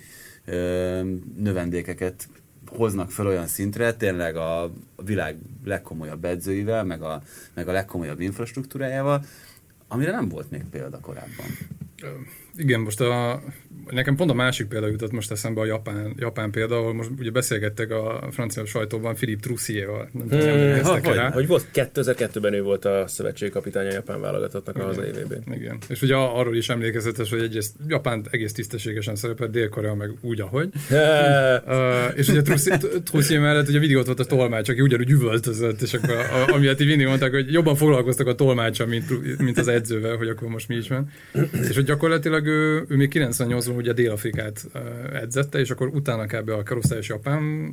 [0.45, 1.01] ö,
[1.37, 2.27] növendékeket
[2.69, 4.71] hoznak fel olyan szintre, tényleg a
[5.03, 7.21] világ legkomolyabb edzőivel, meg a,
[7.53, 9.25] meg a legkomolyabb infrastruktúrájával,
[9.87, 11.45] amire nem volt még példa korábban.
[12.57, 13.41] Igen, most a,
[13.89, 17.31] nekem pont a másik példa jutott most eszembe a japán, japán példa, ahol most ugye
[17.31, 20.09] beszélgettek a francia sajtóban Philippe Troussier-val.
[20.11, 25.11] Hmm, ha, hogy, hogy volt 2002-ben ő volt a szövetségkapitánya a japán válogatottnak a hazai
[25.11, 30.11] vb Igen, és ugye arról is emlékezetes, hogy egyrészt Japán egész tisztességesen szerepelt, Dél-Korea meg
[30.21, 30.69] úgy, ahogy.
[30.91, 32.41] uh, és ugye
[33.03, 36.87] Troussier mellett ugye videót volt a tolmács, aki ugyanúgy üvöltözött, és akkor a, amiatt így
[36.87, 40.75] mindig mondták, hogy jobban foglalkoztak a tolmácsa, mint, mint az edzővel, hogy akkor most mi
[40.75, 41.09] is van.
[41.69, 44.65] És hogy gyakorlatilag ő, ő még 98-ban ugye Dél-Afrikát
[45.13, 46.49] edzette, és akkor utána kb.
[46.49, 47.71] a karosztályos japán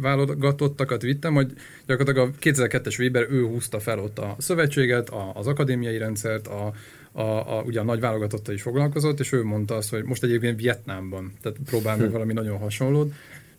[0.00, 1.52] válogatottakat, vittem, hogy
[1.86, 6.72] gyakorlatilag a 2002-es Weber ő húzta fel ott a szövetséget, az akadémiai rendszert, a,
[7.12, 10.60] a, a, ugye a nagy válogatotta is foglalkozott, és ő mondta azt, hogy most egyébként
[10.60, 12.12] Vietnámban, tehát próbál meg hm.
[12.12, 13.12] valami nagyon hasonlót,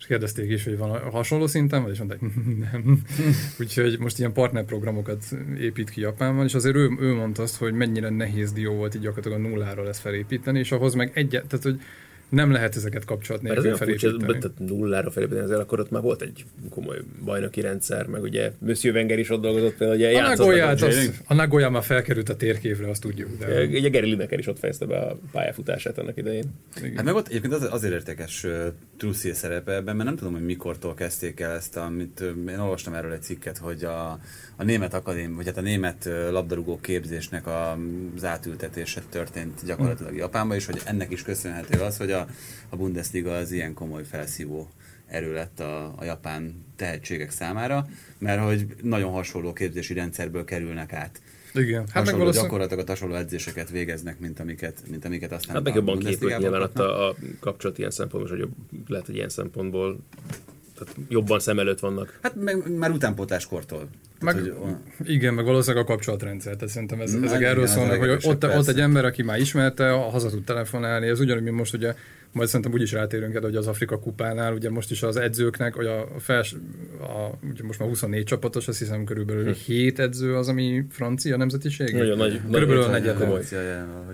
[0.08, 2.22] kérdezték is, hogy van hasonló szinten, vagy és mondták,
[2.72, 3.02] nem.
[3.60, 5.26] Úgyhogy most ilyen partnerprogramokat
[5.60, 9.02] épít ki Japánban, és azért ő, ő mondta azt, hogy mennyire nehéz dió volt így
[9.02, 11.82] gyakorlatilag a nulláról ezt felépíteni, és ahhoz meg egy, tehát hogy
[12.30, 13.48] nem lehet ezeket kapcsolatni.
[13.48, 14.24] Mert ez felépíteni.
[14.24, 18.52] Furcsa, tehát nullára felépíteni, ezért akkor ott már volt egy komoly bajnoki rendszer, meg ugye
[18.60, 22.36] Monsieur Wenger is ott dolgozott például, ugye a Nagoya-t, az, a Nagoya már felkerült a
[22.36, 23.38] térképre, azt tudjuk.
[23.40, 23.64] De...
[23.64, 26.44] Ugye Gary Lineker is ott fejezte be a pályafutását annak idején.
[26.78, 26.96] Igen.
[26.96, 28.66] Hát meg ott egyébként az, azért értékes uh,
[28.98, 32.94] Trussier szerepe ebben, mert nem tudom, hogy mikortól kezdték el ezt, amit uh, én olvastam
[32.94, 34.20] erről egy cikket, hogy a,
[34.56, 40.16] a német akadém, vagy hát a német uh, labdarúgó képzésnek az átültetése történt gyakorlatilag.
[40.16, 42.28] Japánban, és hogy ennek is köszönhető az, hogy a a,
[42.70, 44.70] a Bundesliga az ilyen komoly felszívó
[45.08, 51.22] erő lett a, a japán tehetségek számára, mert hogy nagyon hasonló képzési rendszerből kerülnek át.
[51.54, 51.88] Igen.
[51.92, 56.00] Hát hasonló meg gyakorlatilag hasonló edzéseket végeznek, mint amiket, mint amiket aztán Hát meg jobban
[56.00, 58.48] képült nyilván a, a kapcsolat ilyen szempontból, hogy
[58.88, 60.00] lehet, hogy ilyen szempontból
[60.78, 62.20] tehát jobban szem előtt vannak.
[62.22, 63.90] Hát meg, már utánpótláskortól.
[64.20, 64.54] Meg, hogy,
[65.04, 66.54] igen, meg valószínűleg a kapcsolatrendszer.
[66.56, 70.30] Tehát szerintem ez, ezek erről szólnak, hogy ott, ott egy ember, aki már ismerte, haza
[70.30, 71.94] tud telefonálni, ez ugyanúgy, mint most ugye
[72.38, 75.86] majd szerintem úgyis rátérünk el, hogy az Afrika kupánál, ugye most is az edzőknek, hogy
[75.86, 76.56] a, fels,
[77.02, 79.52] a, ugye most már 24 csapatos, azt hiszem körülbelül hm.
[79.66, 81.94] 7 edző az, ami francia nemzetiség.
[81.94, 82.42] Nagyon nagy.
[82.52, 83.42] Körülbelül nagy, nagy komoly.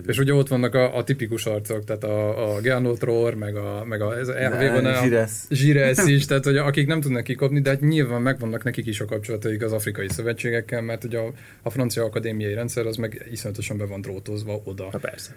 [0.06, 3.84] És ugye ott vannak a, a tipikus arcok, tehát a, a Gernot Rohr, meg a,
[3.84, 7.70] meg a, ez a RV-ban a Zsiresz is, tehát hogy akik nem tudnak kikopni, de
[7.70, 11.32] hát nyilván megvannak nekik is a kapcsolataik az afrikai szövetségekkel, mert ugye a,
[11.62, 14.88] a francia akadémiai rendszer az meg iszonyatosan be van drótozva oda.
[14.90, 15.34] Ha persze.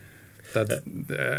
[0.53, 0.83] Tehát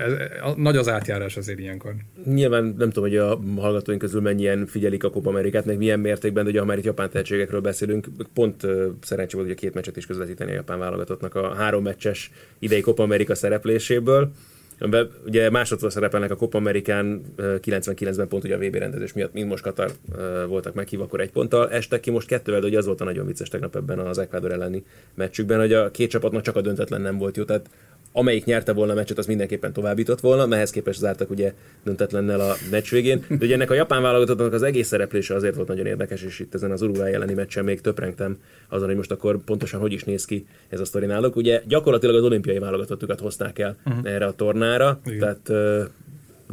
[0.07, 0.13] ez,
[0.57, 1.95] nagy az átjárás azért ilyenkor.
[2.25, 6.45] Nyilván nem tudom, hogy a hallgatóink közül mennyien figyelik a Copa Amerikát, meg milyen mértékben,
[6.45, 9.75] de ugye ha már itt japán tehetségekről beszélünk, pont uh, szerencsé volt, hogy a két
[9.75, 14.31] meccset is közvetíteni a japán válogatottnak a három meccses idei Copa Amerika szerepléséből.
[14.81, 19.49] Amiben ugye másodszor szerepelnek a Copa Amerikán 99-ben pont ugye a VB rendezés miatt, mind
[19.49, 19.91] most Katar
[20.47, 21.71] voltak meghívva, akkor egy ponttal.
[21.71, 24.53] Estek ki most kettővel, de ugye az volt a nagyon vicces tegnap ebben az Ecuador
[24.53, 27.45] elleni meccsükben, hogy a két csapatnak csak a döntetlen nem volt jó.
[27.45, 27.71] Tehát
[28.13, 32.55] amelyik nyerte volna a meccset, az mindenképpen továbbított volna, ehhez képest zártak ugye döntetlennel a
[32.71, 33.25] meccs végén.
[33.29, 36.55] De ugye ennek a japán válogatottnak az egész szereplése azért volt nagyon érdekes, és itt
[36.55, 40.25] ezen az Uruguay elleni meccsen még töprengtem azon, hogy most akkor pontosan hogy is néz
[40.25, 41.37] ki ez a sztori náluk.
[41.37, 44.13] Ugye gyakorlatilag az olimpiai válogatottukat hozták el uh-huh.
[44.13, 45.19] erre a tornára, Igen.
[45.19, 45.79] tehát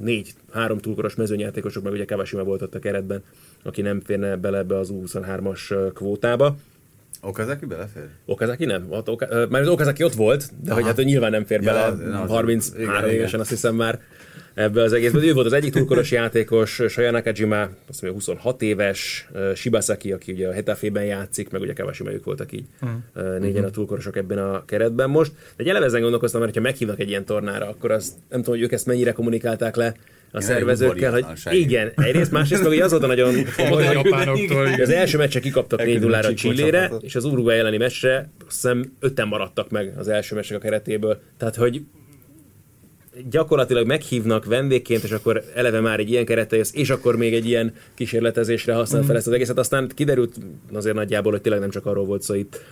[0.01, 3.23] négy, három túlkoros mezőnyjátékosok, meg ugye Kawashima volt ott a keretben,
[3.63, 6.55] aki nem férne bele ebbe az U23-as kvótába.
[7.25, 8.03] Okazaki belefér?
[8.25, 8.85] Okazaki nem.
[8.89, 10.79] Ott, oka, már az Okazaki ott volt, de Aha.
[10.79, 11.79] hogy hát ő nyilván nem fér bele.
[11.79, 13.99] Ja, 33 évesen azt hiszem már
[14.53, 15.23] ebbe az egészben.
[15.23, 20.47] Ő volt az egyik túlkoros játékos, Shaya Nakajima, azt mondja 26 éves, Shibasaki, aki ugye
[20.47, 23.39] a Hetafében játszik, meg ugye Kawashima ők voltak így uh-huh.
[23.39, 25.31] négyen a túlkorosok ebben a keretben most.
[25.31, 28.55] De egy eleve ezen gondolkoztam, mert ha meghívnak egy ilyen tornára, akkor az nem tudom,
[28.55, 29.95] hogy ők ezt mennyire kommunikálták le
[30.35, 33.35] a szervezőkkel, hogy igen, egyrészt, másrészt meg az volt a nagyon
[33.69, 33.85] hogy,
[34.71, 38.93] hogy az első meccse kikaptak 4 0 Csillére, és az Uruguay elleni meccsre azt hiszem
[38.99, 41.19] ötten maradtak meg az első meccsek a keretéből.
[41.37, 41.81] Tehát, hogy
[43.29, 47.45] gyakorlatilag meghívnak vendégként, és akkor eleve már egy ilyen kerettel jössz, és akkor még egy
[47.47, 49.57] ilyen kísérletezésre használ fel ezt az egészet.
[49.57, 50.35] Aztán kiderült
[50.73, 52.63] azért nagyjából, hogy tényleg nem csak arról volt szó itt,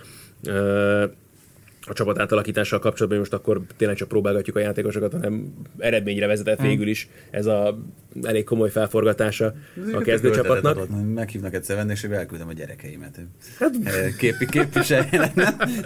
[1.86, 6.68] a csapat átalakítással kapcsolatban most akkor tényleg csak próbálgatjuk a játékosokat, hanem eredményre vezetett hmm.
[6.68, 7.78] végül is ez a
[8.22, 9.54] elég komoly felforgatása
[9.92, 10.88] a kezdőcsapatnak.
[11.14, 13.20] Meghívnak egyszer vendégségbe, elküldöm a gyerekeimet.
[13.58, 15.36] Hát, eh, Képi képviseljenek,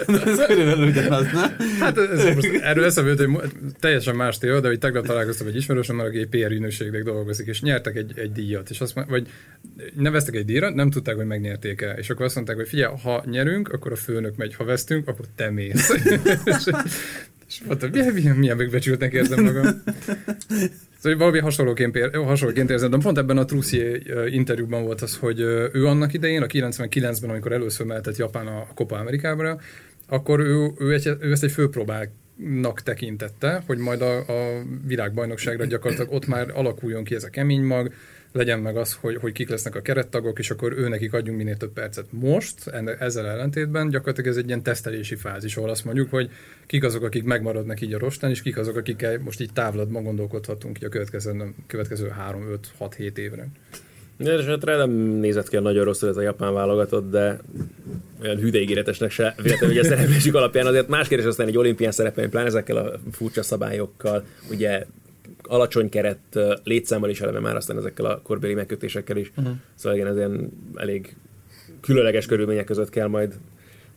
[0.06, 1.56] ez körülbelül ugyanaz, nem?
[1.80, 5.56] Hát ez most erről eszembe jut, hogy teljesen más téma, de hogy tegnap találkoztam egy
[5.56, 9.28] ismerősöm, aki egy PR ügynökségnek dolgozik, és nyertek egy, egy díjat, és azt vagy
[9.94, 11.98] neveztek egy díjra, nem tudták, hogy megnyerték el.
[11.98, 15.24] És akkor azt mondták, hogy figyelj, ha nyerünk, akkor a főnök megy, ha vesztünk, akkor
[15.34, 15.90] te mész
[16.44, 16.70] és,
[17.48, 19.82] és mondtam, milyen, milyen, milyen megbecsültnek érzem magam.
[20.98, 25.40] Szóval valami hasonlóként, hasonlóként érzem, de pont ebben a Trussier interjúban volt az, hogy
[25.72, 29.60] ő annak idején, a 99-ben, amikor először mehetett Japán a Copa Amerikába,
[30.08, 36.12] akkor ő, ő, egy, ő ezt egy főpróbának tekintette, hogy majd a, a világbajnokságra gyakorlatilag
[36.12, 37.92] ott már alakuljon ki ez a kemény mag,
[38.32, 41.56] legyen meg az, hogy, hogy kik lesznek a kerettagok, és akkor ő nekik adjunk minél
[41.56, 42.06] több percet.
[42.10, 42.66] Most,
[42.98, 46.30] ezzel ellentétben gyakorlatilag ez egy ilyen tesztelési fázis, ahol azt mondjuk, hogy
[46.66, 50.76] kik azok, akik megmaradnak így a rostán, és kik azok, akikkel most így távlatban gondolkodhatunk
[50.78, 52.12] így a következő, következő
[52.80, 53.48] 3-5-6-7 évre.
[54.18, 57.38] Esetre nem nézett ki a nagyon rosszul ez a japán válogatott, de
[58.22, 62.30] olyan hüdeígéretesnek se véletlenül, hogy a szereplésük alapján azért más kérdés aztán egy olimpián szerepelni,
[62.30, 64.86] pláne ezekkel a furcsa szabályokkal, ugye
[65.48, 69.32] alacsony keret létszámmal is eleve már aztán ezekkel a korbéli megkötésekkel is.
[69.36, 69.54] Uh-huh.
[69.74, 71.16] Szóval igen, ez ilyen elég
[71.80, 73.34] különleges körülmények között kell majd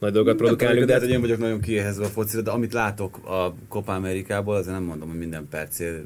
[0.02, 0.86] nagy dolgot produkálni.
[0.86, 4.56] De hát, hogy én vagyok nagyon kiéhezve a focira, de amit látok a Copa Amerikából,
[4.56, 6.04] azért nem mondom, hogy minden percét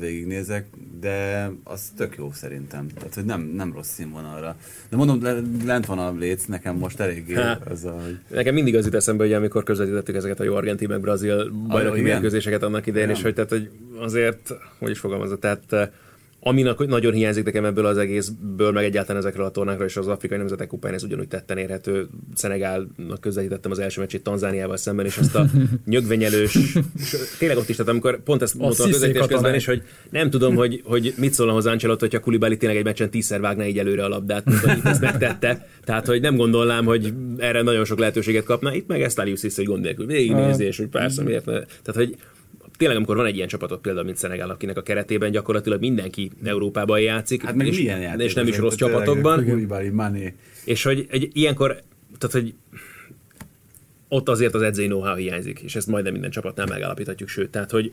[0.00, 0.66] végignézek,
[1.00, 2.86] de az tök jó szerintem.
[2.94, 4.56] Tehát, hogy nem, nem rossz színvonalra.
[4.88, 7.38] De mondom, lent van a léc, nekem most elég
[7.70, 8.18] az a, hogy...
[8.28, 12.00] Nekem mindig az jut eszembe, hogy amikor közvetítettük ezeket a jó argentin meg brazil bajnoki
[12.00, 15.90] mérkőzéseket annak idején, és hogy, tehát, hogy azért, hogy is fogalmazott, tehát
[16.42, 20.38] Aminek nagyon hiányzik nekem ebből az egészből, meg egyáltalán ezekről a tornákról, és az Afrikai
[20.38, 22.08] Nemzetek Kupán ez ugyanúgy tetten érhető.
[22.34, 25.46] Szenegálnak közelítettem az első meccsét Tanzániával szemben, és azt a
[25.84, 26.58] nyögvenyelős,
[27.38, 30.54] tényleg ott is, tehát amikor pont ezt mondtam a közelítés közben is, hogy nem tudom,
[30.54, 34.04] hogy, hogy mit szólna hozzá Ancelotti, hogyha Kulibali tényleg egy meccsen tízszer vágna így előre
[34.04, 35.66] a labdát, mint hogy ezt megtette.
[35.84, 38.74] Tehát, hogy nem gondolnám, hogy erre nagyon sok lehetőséget kapna.
[38.74, 41.52] Itt meg ezt Alius hogy gond nélkül végignézi, és hogy persze miért ne.
[41.52, 42.16] Tehát, hogy
[42.80, 47.00] tényleg, amikor van egy ilyen csapatot, például, mint Szenegál, akinek a keretében gyakorlatilag mindenki Európában
[47.00, 49.38] játszik, hát meg és, milyen játék, és nem is rossz csapatokban.
[50.64, 51.82] És hogy egy ilyenkor,
[52.18, 52.54] tehát hogy
[54.08, 57.92] ott azért az edzői know hiányzik, és ezt majdnem minden csapatnál megállapíthatjuk, sőt, tehát hogy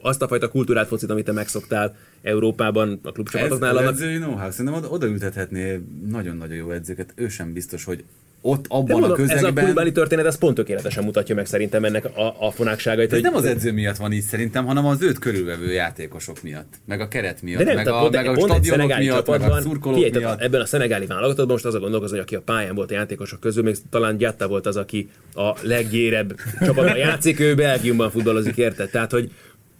[0.00, 3.78] azt a fajta kultúrát focit, amit te megszoktál Európában a klubcsapatoknál.
[3.78, 8.04] Ez, az edzői know-how, szerintem odaültethetné nagyon-nagyon jó edzőket, ő sem biztos, hogy
[8.42, 9.44] ott abban mondom, a közegben...
[9.44, 13.06] Ez a kulibáli történet, ez pont tökéletesen mutatja meg szerintem ennek a, a fonákságait.
[13.06, 13.22] Ez hogy...
[13.22, 17.08] nem az edző miatt van így szerintem, hanem az őt körülvevő játékosok miatt, meg a
[17.08, 20.40] keret miatt, De nem, meg, a, meg a stadionok miatt, meg a szurkolók miatt.
[20.40, 23.40] Ebben a szenegáli válogatottban most az a gondolkozó, hogy aki a pályán volt a játékosok
[23.40, 28.90] közül, még talán Gyatta volt az, aki a leggyérebb csapatban játszik, ő Belgiumban futballozik, érted?
[28.90, 29.30] Tehát, hogy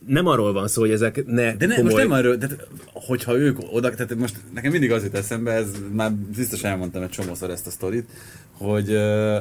[0.07, 1.93] nem arról van szó, hogy ezek ne De ne, komoly...
[1.93, 2.47] most nem arról, de
[2.93, 7.09] hogyha ők oda, tehát most nekem mindig az jut eszembe, ez már biztos elmondtam egy
[7.09, 8.09] csomószor ezt a sztorit,
[8.53, 9.37] hogy uh,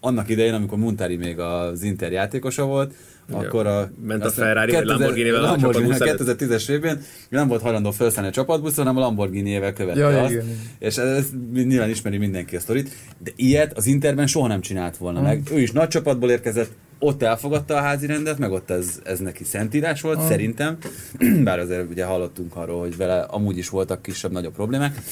[0.00, 2.94] annak idején, amikor Muntari még az Inter játékosa volt,
[3.28, 3.90] ja, akkor a...
[4.04, 8.86] Ment a Ferrari vagy Lamborghini-vel Lamborghini, a 2010-es évben nem volt hajlandó felszállni a csapatbuszon,
[8.86, 10.32] hanem a Lamborghini-ével követte ja, azt.
[10.32, 10.46] Igen.
[10.78, 15.18] És ez nyilván ismeri mindenki a sztorit, de ilyet az Interben soha nem csinált volna
[15.18, 15.28] hmm.
[15.28, 15.42] meg.
[15.52, 16.70] Ő is nagy csapatból érkezett,
[17.02, 20.26] ott elfogadta a házi rendet, meg ott ez, ez neki szentírás volt, ah.
[20.26, 20.78] szerintem.
[21.44, 25.02] Bár azért ugye hallottunk arról, hogy vele amúgy is voltak kisebb-nagyobb problémák.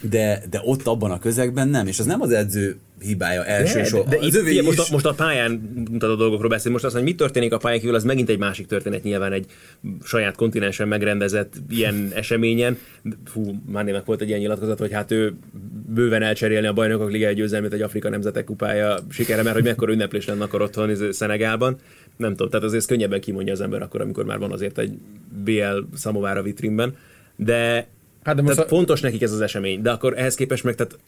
[0.00, 4.10] De, de ott abban a közegben nem, és az nem az edző hibája elsősorban.
[4.10, 5.50] De, de itt, most, a, most a pályán
[5.90, 8.66] mutató dolgokról beszélünk, most az, hogy mi történik a pályán kívül, az megint egy másik
[8.66, 9.46] történet, nyilván egy
[10.02, 12.78] saját kontinensen megrendezett ilyen eseményen.
[13.24, 15.34] Fú, Mánének volt egy ilyen nyilatkozat, hogy hát ő
[15.94, 20.26] bőven elcserélni a bajnokok liga győzelmét egy Afrika Nemzetek kupája sikere, mert hogy mekkora ünneplés
[20.26, 21.76] lenne akkor otthon Szenegálban.
[22.16, 24.92] Nem tudom, tehát azért könnyebben kimondja az ember akkor, amikor már van azért egy
[25.44, 26.96] BL szamovára vitrínben.
[27.36, 27.86] De
[28.22, 28.74] Hát de most tehát a...
[28.74, 30.98] fontos nekik ez az esemény, de akkor ehhez képest meg, tehát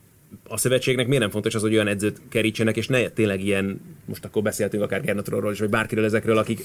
[0.48, 4.24] a szövetségnek miért nem fontos az, hogy olyan edzőt kerítsenek, és ne tényleg ilyen, most
[4.24, 6.64] akkor beszéltünk akár Gernatról is, vagy bárkiről ezekről, akik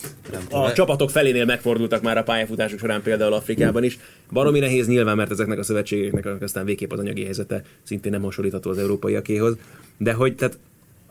[0.49, 3.99] a csapatok felénél megfordultak már a pályafutásuk során például Afrikában is.
[4.31, 8.69] Baromi nehéz nyilván, mert ezeknek a szövetségeknek aztán végképp az anyagi helyzete szintén nem hasonlítható
[8.69, 9.57] az európaiakéhoz.
[9.97, 10.57] De hogy tehát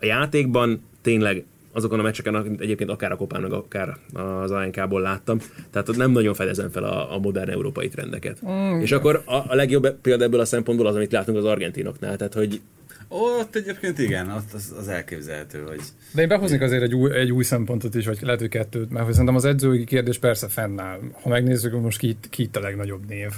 [0.01, 1.45] a játékban tényleg
[1.77, 5.39] azokon a meccseken, egyébként akár a Kopán, meg akár az ANK-ból láttam,
[5.71, 8.39] tehát nem nagyon fedezem fel a, a modern európai trendeket.
[8.49, 8.81] Mm.
[8.81, 12.35] És akkor a, a legjobb példa ebből a szempontból az, amit látunk az argentinoknál, tehát
[12.35, 12.61] hogy
[13.09, 15.81] ott egyébként igen, ott az, az elképzelhető, hogy...
[16.13, 19.11] De én behoznék azért egy új, egy új szempontot is, vagy lehet, hogy kettőt, mert
[19.11, 20.99] szerintem az edzői kérdés persze fennáll.
[21.23, 23.31] Ha megnézzük, hogy most ki, ki itt a legnagyobb név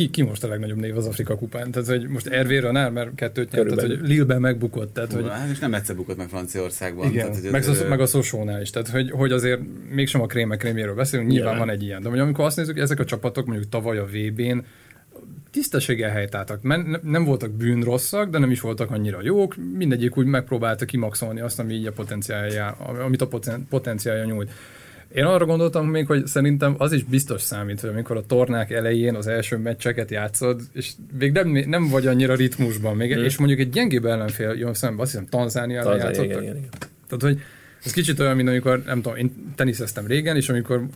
[0.00, 1.70] ki, ki most a legnagyobb név az Afrika kupán?
[1.70, 4.94] Tehát, hogy most Ervé Ranár, mert kettőt nyert, tehát, hogy Lille-ben megbukott.
[4.94, 5.28] Tehát, hogy...
[5.28, 7.08] Hát, és nem egyszer bukott meg Franciaországban.
[7.08, 8.70] Igen, tehát, hogy meg, az, meg a Szosónál is.
[8.70, 12.02] Tehát, hogy, hogy azért mégsem a krémek kréméről beszélünk, nyilván van egy ilyen.
[12.02, 14.58] De hogy amikor azt nézzük, ezek a csapatok mondjuk tavaly a VB-n
[15.50, 16.62] tisztességgel helytáltak.
[17.02, 19.56] Nem voltak bűnrosszak, de nem is voltak annyira jók.
[19.76, 22.68] Mindegyik úgy megpróbálta kimaxolni azt, ami így a potenciálja,
[23.04, 23.28] amit a
[23.68, 24.50] potenciálja nyújt.
[25.14, 29.14] Én arra gondoltam még, hogy szerintem az is biztos számít, hogy amikor a tornák elején
[29.14, 33.24] az első meccseket játszod, és még nem, nem vagy annyira ritmusban, még, hmm.
[33.24, 36.24] és mondjuk egy gyengébb ellenfél jön szembe, azt hiszem Tanzániában játszottak.
[36.24, 36.68] Igen, igen, igen.
[37.06, 37.40] Tehát, hogy
[37.84, 40.86] ez kicsit olyan, mint amikor, nem tudom, én teniszeztem régen, és amikor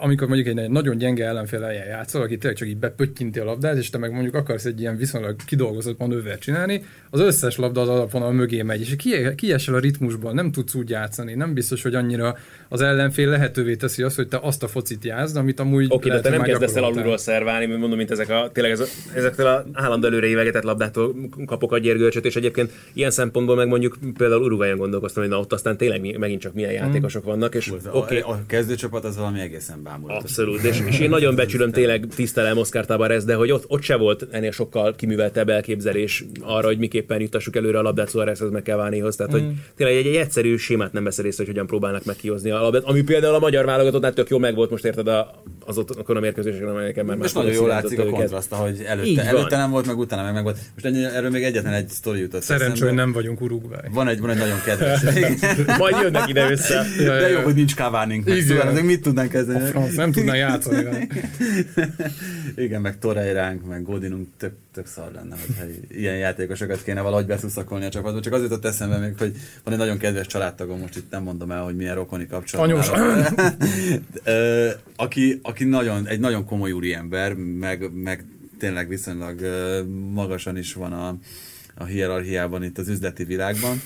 [0.00, 3.76] amikor mondjuk egy nagyon gyenge ellenfél ellen játszol, aki tényleg csak így bepöttyinti a labdát,
[3.76, 7.88] és te meg mondjuk akarsz egy ilyen viszonylag kidolgozott manővert csinálni, az összes labda az
[7.88, 8.96] alapvonal mögé megy, és
[9.36, 12.36] kiesel a ritmusban, nem tudsz úgy játszani, nem biztos, hogy annyira
[12.68, 16.10] az ellenfél lehetővé teszi azt, hogy te azt a focit játszd, amit amúgy Oké, okay,
[16.10, 18.84] de te nem kezdesz el alulról szerválni, mert mondom, mint ezek a, tényleg ez a,
[19.14, 21.14] ezektől a állandó előre évegetett labdától
[21.46, 25.52] kapok a gyergölcsöt, és egyébként ilyen szempontból meg mondjuk például Uruguayon gondolkoztam, hogy na ott
[25.52, 27.88] aztán tényleg megint csak milyen játékosok vannak, és oké.
[27.92, 28.20] Okay.
[28.20, 30.22] A, a kezdőcsapat az valami egészen bámulatos.
[30.22, 33.96] Abszolút, és, és, én nagyon becsülöm tényleg tisztelem Oscar Tavares, de hogy ott, ott se
[33.96, 39.16] volt ennél sokkal kiműveltebb elképzelés arra, hogy miképpen juttassuk előre a labdát Suárezhez meg Cavanihoz.
[39.16, 39.36] Tehát, mm.
[39.36, 42.82] hogy tényleg egy, egy, egyszerű sémát nem vesz részt, hogy hogyan próbálnak megkihozni a labdát,
[42.82, 46.16] ami például a magyar válogatottnál tök jó meg volt most érted a, az ott akkor
[46.16, 49.86] a mérkőzéseken, amelyeken már Most nagyon jól látszik a kontraszt, hogy előtte, előtte nem volt,
[49.86, 50.58] meg utána meg, meg volt.
[50.74, 52.42] Most ennyi, erről még egyetlen egy sztori jutott.
[52.42, 53.80] Szerencsé, hogy nem vagyunk Uruguay.
[53.90, 55.00] Van egy, van egy nagyon kedves.
[55.78, 56.86] Majd jönnek ide össze.
[56.98, 58.28] De jó, hogy nincs Cavánink.
[58.48, 59.70] Szóval mit tudnánk kezdeni?
[59.80, 61.08] Franc nem tudná játszani.
[62.56, 67.84] Igen, meg Torreiránk, meg Godinunk tök, tök szar lenne, hogy ilyen játékosokat kéne valahogy beszuszakolni
[67.84, 68.20] a csapatba.
[68.20, 71.50] Csak azért jutott eszembe még, hogy van egy nagyon kedves családtagom, most itt nem mondom
[71.50, 72.66] el, hogy milyen rokoni kapcsolat.
[72.66, 72.90] Anyós.
[74.96, 78.24] aki, aki nagyon, egy nagyon komoly úriember, meg, meg
[78.58, 79.40] tényleg viszonylag
[80.12, 81.18] magasan is van a,
[81.74, 83.80] a hierarchiában itt az üzleti világban,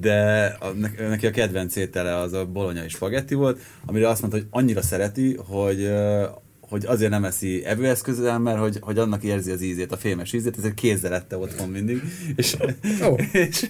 [0.00, 0.66] de a,
[1.08, 5.36] neki a kedvenc étele az a bolonyai spagetti volt, amire azt mondta, hogy annyira szereti,
[5.46, 5.90] hogy
[6.70, 10.58] hogy azért nem eszi evőeszközzel, mert hogy, hogy annak érzi az ízét, a fémes ízét,
[10.58, 12.02] ezért kézzel ette otthon mindig.
[12.36, 12.56] És,
[13.02, 13.20] oh.
[13.32, 13.68] és,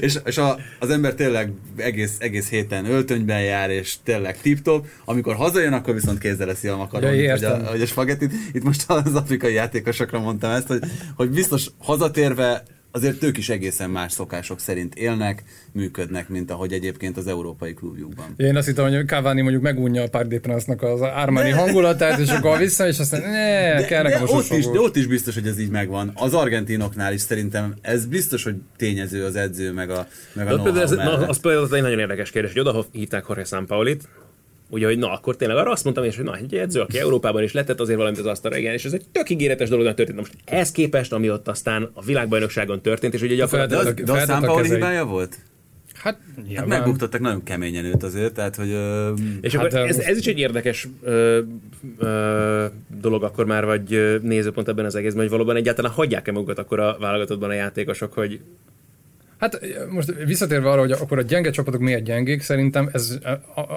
[0.00, 4.86] és, és a, az ember tényleg egész, egész héten öltönyben jár, és tényleg tip-top.
[5.04, 8.32] Amikor hazajön, akkor viszont kézzel eszi a makaronit, ja, vagy, a, vagy a spagettit.
[8.52, 10.82] Itt most az afrikai játékosokra mondtam ezt, hogy,
[11.16, 17.16] hogy biztos hazatérve azért ők is egészen más szokások szerint élnek, működnek, mint ahogy egyébként
[17.16, 18.26] az európai klubjukban.
[18.36, 20.46] Én azt hittem, hogy Cavani mondjuk megunja a Park
[20.82, 21.56] az Armani de...
[21.56, 24.96] hangulatát, és akkor vissza, és aztán ne, de, kell nekem de ott, is, de ott
[24.96, 26.10] is biztos, hogy ez így megvan.
[26.14, 30.82] Az argentinoknál is szerintem ez biztos, hogy tényező az edző, meg a, meg a például
[30.82, 34.08] ez, na, az például egy nagyon érdekes kérdés, hogy oda hívták Jorge Sampaulit,
[34.70, 37.42] Ugye, hogy na, akkor tényleg arra azt mondtam, és hogy na, egy edző, aki Európában
[37.42, 40.18] is letett azért valamit az asztalra, igen, és ez egy tök ígéretes dolog történt.
[40.18, 43.84] Most ez képest, ami ott aztán a világbajnokságon történt, és ugye gyakorlatilag...
[43.84, 45.38] De, az, de a Számpaoli hibája volt?
[46.02, 46.18] Hát,
[46.54, 48.70] hát megbuktattak nagyon keményen őt azért, tehát hogy...
[48.70, 51.40] Ö, és hát, akkor ez, ez is egy érdekes ö,
[51.98, 52.66] ö,
[53.00, 56.96] dolog akkor már, vagy nézőpont ebben az egészben, hogy valóban egyáltalán hagyják-e magukat akkor a
[57.00, 58.40] válogatottban a játékosok, hogy
[59.38, 59.60] Hát
[59.90, 63.18] most visszatérve arra, hogy akkor a gyenge csapatok miért gyengék, szerintem ez,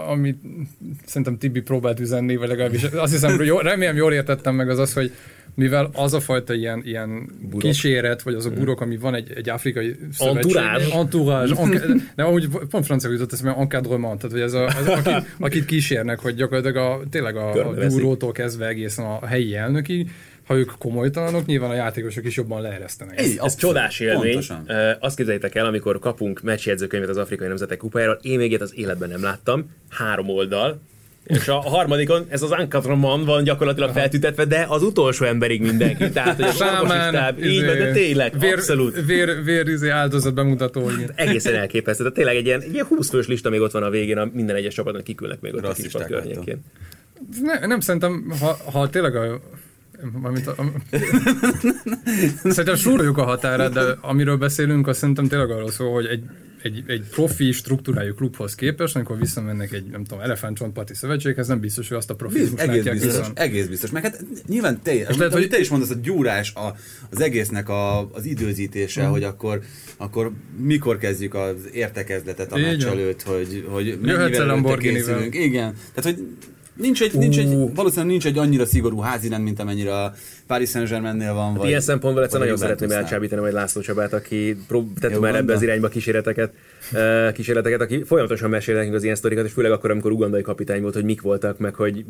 [0.08, 0.42] amit
[1.06, 4.80] szerintem Tibi próbált üzenni, vagy legalábbis azt hiszem, hogy jó, remélem jól értettem meg az
[4.80, 5.12] az, hogy
[5.56, 8.54] mivel az a fajta ilyen, ilyen kíséret, vagy az a mm.
[8.54, 10.56] burok, ami van egy, egy afrikai szövetség.
[10.56, 10.96] Entourage.
[10.96, 11.56] Entourage.
[12.16, 16.20] Nem, ahogy pont francia jutott eszembe, encadrement, tehát hogy ez a, az, akit, akit kísérnek,
[16.20, 20.08] hogy gyakorlatilag a, tényleg a, a gyúrótól kezdve egészen a helyi elnöki,
[20.52, 23.20] ha ők komolytalanok, nyilván a játékosok is jobban leeresztenek.
[23.20, 24.32] Ez, ez csodás élmény.
[24.32, 24.70] Pontosan.
[25.00, 29.10] Azt képzeljétek el, amikor kapunk meccsjegyzőkönyvet az Afrikai Nemzetek Kupájáról, én még ilyet az életben
[29.10, 30.82] nem láttam, három oldal,
[31.24, 34.00] és a harmadikon ez az Ankatroman van gyakorlatilag Aha.
[34.00, 36.10] feltütetve, de az utolsó emberig mindenki.
[36.10, 39.06] Tehát, hogy a Sámán, így izé, de tényleg, vér, abszolút.
[39.06, 40.90] Vér, vér izé áldozat bemutató.
[40.90, 41.12] Igen.
[41.16, 42.04] Egészen elképesztő.
[42.04, 44.30] Tehát tényleg egy ilyen, egy ilyen 20 fős lista még ott van a végén, a
[44.34, 46.64] minden egyes csapatnak kikülnek még ott a kispad környékén.
[47.42, 49.42] Ne, nem szerintem, ha, ha tényleg a
[50.22, 50.56] Mármint a,
[52.50, 56.24] szerintem súroljuk a határát, de amiről beszélünk, azt szerintem tényleg arról szól, hogy egy
[56.64, 61.88] egy, egy profi struktúrájú klubhoz képest, amikor visszamennek egy, nem tudom, elefántcsontparti szövetséghez, nem biztos,
[61.88, 63.40] hogy azt a profizmus egész biztos, viszont.
[63.40, 63.90] egész biztos.
[63.90, 66.76] Meg hát nyilván te, és lehet, hogy te is mondasz, a gyúrás a,
[67.10, 69.10] az egésznek a, az időzítése, mm.
[69.10, 69.62] hogy akkor,
[69.98, 75.36] akkor mikor kezdjük az értekezletet a meccs előtt, hogy, hogy mennyivel készülünk.
[75.36, 75.76] Igen.
[75.94, 76.28] Tehát, hogy
[76.74, 80.14] Nincs egy, nincs egy, valószínűleg nincs egy annyira szigorú házirend, mint amennyire a
[80.48, 81.50] Paris Saint-Germainnél van.
[81.50, 84.58] Hát vagy, ilyen szempontból egyszer nagyon szeretném elcsábítani majd László Csabát, aki
[85.00, 86.54] tett már ebbe az irányba kísérleteket,
[87.34, 90.94] kísérleteket, aki folyamatosan mesél nekünk az ilyen sztorikat, és főleg akkor, amikor ugandai kapitány volt,
[90.94, 92.06] hogy mik voltak, meg hogy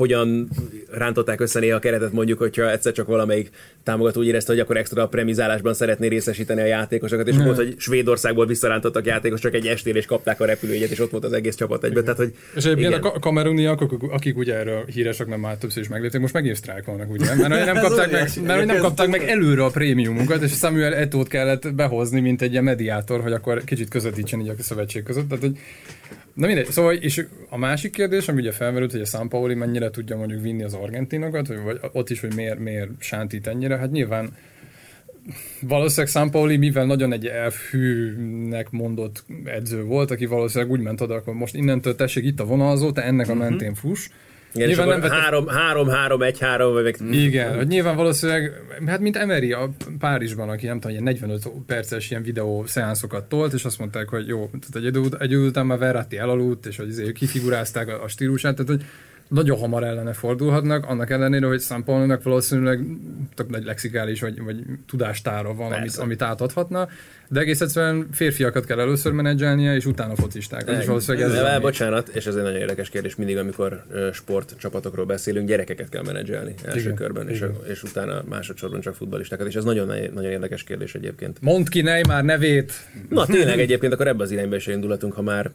[0.00, 0.48] hogyan
[0.90, 3.50] rántották össze néha a keretet, mondjuk, hogyha egyszer csak valamelyik
[3.82, 8.46] támogató úgy érezte, hogy akkor extra premizálásban szeretné részesíteni a játékosokat, és volt, hogy Svédországból
[8.46, 11.84] visszarántottak játékos, csak egy estére és kapták a repülőjegyet, és ott volt az egész csapat
[11.84, 12.02] egyben.
[12.02, 13.80] Tehát, hogy és egyébként a kameruniak,
[14.10, 17.34] akik ugye erről híresek, nem már többször is meglépték, most megint sztrájkolnak, ugye?
[17.34, 21.74] Mert nem kapták meg, mert nem kapták meg előre a prémiumunkat, és Samuel Etót kellett
[21.74, 25.28] behozni, mint egy ilyen mediátor, hogy akkor kicsit közvetítsen így a szövetség között.
[25.28, 25.58] Tehát, hogy
[26.40, 29.90] Na mindegy, szóval és a másik kérdés, ami ugye felmerült, hogy a San Pauli mennyire
[29.90, 34.36] tudja mondjuk vinni az argentinokat, vagy ott is, hogy miért, miért sántít ennyire, hát nyilván
[35.60, 41.14] valószínűleg San Pauli, mivel nagyon egy elfűnek mondott edző volt, aki valószínűleg úgy ment oda,
[41.14, 43.42] akkor most innentől tessék itt a vonalzó, te ennek a mhm.
[43.42, 44.08] mentén fuss,
[44.54, 45.14] igen, nyilván nem vette...
[45.14, 47.14] három, három, három, egy, három, vagy meg...
[47.14, 48.52] Igen, hogy nyilván valószínűleg,
[48.86, 53.52] hát mint Emery a Párizsban, aki nem tudom, ilyen 45 perces ilyen videó szeánszokat tolt,
[53.52, 56.76] és azt mondták, hogy jó, tehát egy idő, egy idő után már Verratti elaludt, és
[56.76, 58.84] hogy azért kifigurázták a, a stílusát, tehát hogy
[59.28, 62.84] nagyon hamar ellene fordulhatnak, annak ellenére, hogy Sampolnak valószínűleg
[63.34, 66.88] tök nagy lexikális vagy, vagy tudástára van, amit, amit átadhatna,
[67.32, 70.70] de egész egyszerűen férfiakat kell először menedzselnie, és utána focisták.
[70.80, 75.48] És valószínűleg ez ez bocsánat, és ez egy nagyon érdekes kérdés, mindig, amikor sportcsapatokról beszélünk,
[75.48, 76.94] gyerekeket kell menedzselni első Igen.
[76.94, 81.40] körben, és, és utána másodszorban csak futballistákat, és ez nagyon, nagyon érdekes kérdés egyébként.
[81.40, 82.72] Mondd ki Neymar nevét!
[83.08, 85.50] Na tényleg egyébként akkor ebbe az irányba is indulatunk, ha már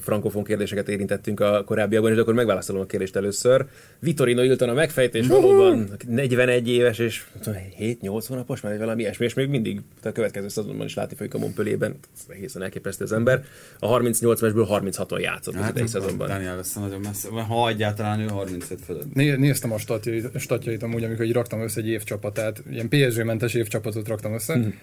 [0.00, 3.66] frankofon kérdéseket érintettünk a korábbiakban, és akkor megválaszolom a kérdést először.
[3.98, 9.48] Vitorino Ilton a megfejtés valóban 41 éves, és 7-8 hónapos, már valami ilyesmi, és még
[9.48, 11.96] mindig a következő szezonban is lát látni folyik a Montpellierben,
[12.28, 13.44] egészen elképesztő az ember.
[13.78, 16.28] A 38 meccsből 36-on játszott hát, az idei szezonban.
[16.28, 19.14] Daniel lesz nagyon messze, ha egyáltalán ő 35 fölött.
[19.14, 24.08] Né, néztem a statjait, statjait amúgy, amikor így raktam össze egy évcsapatát, ilyen PSG-mentes évcsapatot
[24.08, 24.74] raktam össze, hmm.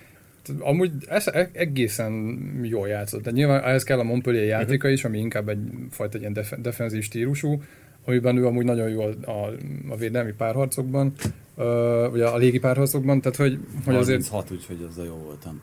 [0.59, 3.21] Amúgy ez e- egészen jól játszott.
[3.21, 5.59] De nyilván ehhez kell a Montpellier játéka is, ami inkább egy
[5.89, 7.61] fajta ilyen def- defenzív stílusú,
[8.05, 9.51] amiben ő amúgy nagyon jó a, a,
[9.89, 11.13] a védelmi párharcokban,
[11.55, 14.27] uh, ugye a légi párharcokban, tehát hogy, hogy azért...
[14.27, 15.61] 36, úgyhogy az a jó voltam.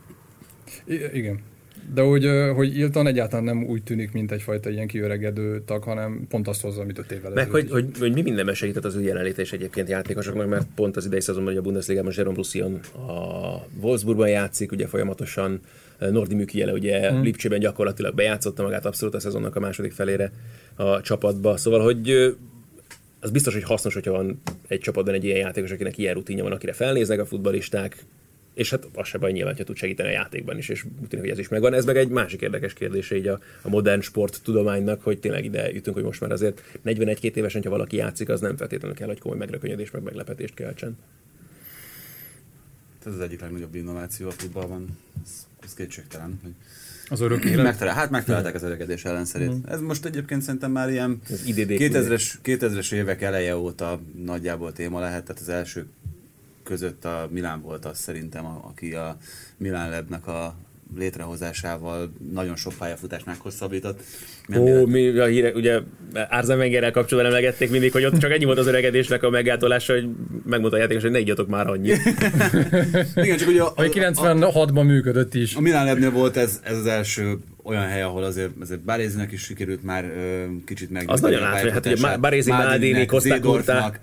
[0.84, 1.40] I- igen.
[1.94, 6.48] De hogy, hogy Ilton egyáltalán nem úgy tűnik, mint egyfajta ilyen kiöregedő tag, hanem pont
[6.48, 9.52] azt hozza, amit öt évvel Meg hogy, hogy, hogy, mi mindenben segített az ő jelenlétés
[9.52, 14.72] egyébként játékosoknak, mert pont az idei szezonban, hogy a Bundesliga-ban Jerome Roussillon a Wolfsburgban játszik,
[14.72, 15.60] ugye folyamatosan
[15.98, 17.22] Nordi Műkiele ugye mm.
[17.22, 20.32] Lipcsében gyakorlatilag bejátszotta magát abszolút a szezonnak a második felére
[20.74, 21.56] a csapatba.
[21.56, 22.10] Szóval, hogy
[23.20, 26.52] az biztos, hogy hasznos, hogyha van egy csapatban egy ilyen játékos, akinek ilyen rutinja van,
[26.52, 28.04] akire felnéznek a futbalisták,
[28.54, 31.24] és hát az se baj nyilván, ha tud segíteni a játékban is, és úgy tűnik,
[31.24, 31.74] hogy ez is megvan.
[31.74, 35.70] Ez meg egy másik érdekes kérdése így a, a modern sport tudománynak, hogy tényleg ide
[35.72, 39.18] jutunk, hogy most már azért 41-2 évesen, ha valaki játszik, az nem feltétlenül kell, hogy
[39.18, 40.98] komoly megrökönyödés, meg meglepetést keltsen.
[43.06, 46.38] Ez az egyik legnagyobb innováció a futballban, ez, ez kétségtelen.
[46.42, 46.52] Hogy
[47.08, 47.64] az örök élet?
[47.64, 49.52] Megtalál, hát megtalálták az öregedés ellenszerét.
[49.52, 49.60] Mm.
[49.68, 55.40] Ez most egyébként szerintem már ilyen 2000-es, 2000-es évek eleje óta nagyjából téma lehet, tehát
[55.40, 55.86] az első
[56.62, 59.16] között a Milán volt az szerintem, aki a
[59.56, 60.54] Milán Lebnek a
[60.96, 64.00] létrehozásával nagyon sok pályafutásnál hosszabbított.
[64.56, 65.80] Ó, mi a híre, ugye
[66.14, 70.08] Árzán Wengerrel kapcsolatban emlegették mindig, hogy ott csak ennyi volt az öregedésnek a meggátolása, hogy
[70.44, 72.00] megmondta a játékos, hogy ne igyatok már annyit.
[73.24, 75.54] Igen, csak ugye a, a, 96-ban működött is.
[75.54, 79.42] A Milán Lebnél volt ez, ez az első olyan hely, ahol azért, azért Barézinek is
[79.42, 81.10] sikerült már ö, kicsit meg.
[81.10, 84.00] Az nagyon látni, hát ugye Barézi, Maldini, Kosták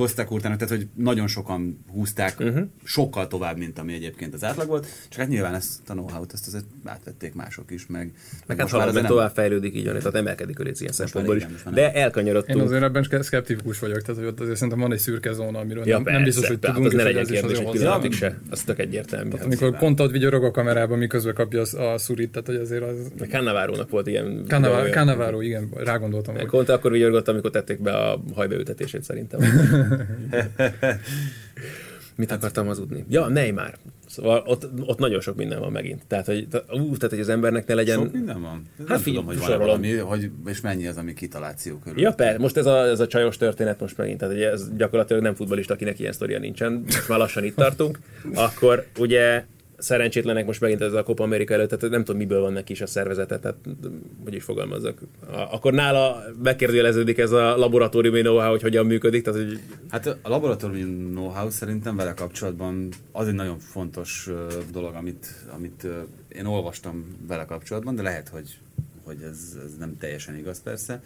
[0.00, 2.66] Kosták Urtának, tehát hogy nagyon sokan húzták uh-huh.
[2.84, 6.46] sokkal tovább, mint ami egyébként az átlag volt, csak hát nyilván ezt a know-how-t ezt
[6.46, 8.12] azért átvették mások is, meg,
[8.46, 9.06] meg hát már nem...
[9.06, 11.46] tovább fejlődik így, tehát emelkedik a léc ilyen szempontból is.
[11.72, 12.58] De elkanyarodtunk.
[12.58, 15.86] Én azért ebben szkeptikus vagyok, tehát hogy ott azért szerintem van egy szürke zóna, amiről
[15.86, 18.62] ja, nem, persze, nem biztos, hogy tudunk, az ne legyen kérdés egy pillanatig se, az
[18.62, 19.30] tök egyértelmű.
[19.30, 23.28] Tehát, amikor kontot vigyorog a kamerában, miközben kapja a szurit, tehát hogy azért az...
[23.28, 24.44] Cannavarónak volt ilyen...
[24.48, 26.46] Cannavaro, igen, rágondoltam.
[26.46, 29.40] Conte akkor vigyorgott, amikor tették be a hajbeültetését szerintem.
[32.16, 33.04] Mit akartam hazudni?
[33.08, 33.74] Ja, Neymar.
[34.06, 36.02] Szóval ott, ott nagyon sok minden van megint.
[36.06, 37.96] Tehát, hogy, ú, tehát, hogy az embernek ne legyen...
[37.96, 38.66] Sok minden van?
[38.78, 42.00] Hát nem tudom, hogy van valami, hogy, és mennyi az, ami kitaláció körül.
[42.00, 45.22] Ja, per, most ez a, ez a csajos történet most megint, tehát ugye ez gyakorlatilag
[45.22, 47.98] nem futbolista, akinek ilyen sztoria nincsen, most már lassan itt tartunk,
[48.34, 49.44] akkor ugye
[49.80, 52.80] szerencsétlenek most megint ez a Copa Amerika előtt, tehát nem tudom, miből van neki is
[52.80, 53.56] a szervezete, tehát
[54.24, 55.00] hogy is fogalmazzak.
[55.30, 59.22] Akkor nála megkérdőjeleződik ez a laboratóriumi know-how, hogy hogyan működik.
[59.22, 59.60] Tehát, hogy...
[59.90, 64.30] Hát a laboratóriumi know-how szerintem vele kapcsolatban az egy nagyon fontos
[64.72, 65.86] dolog, amit, amit
[66.28, 68.58] én olvastam vele kapcsolatban, de lehet, hogy,
[69.04, 71.00] hogy ez, ez nem teljesen igaz persze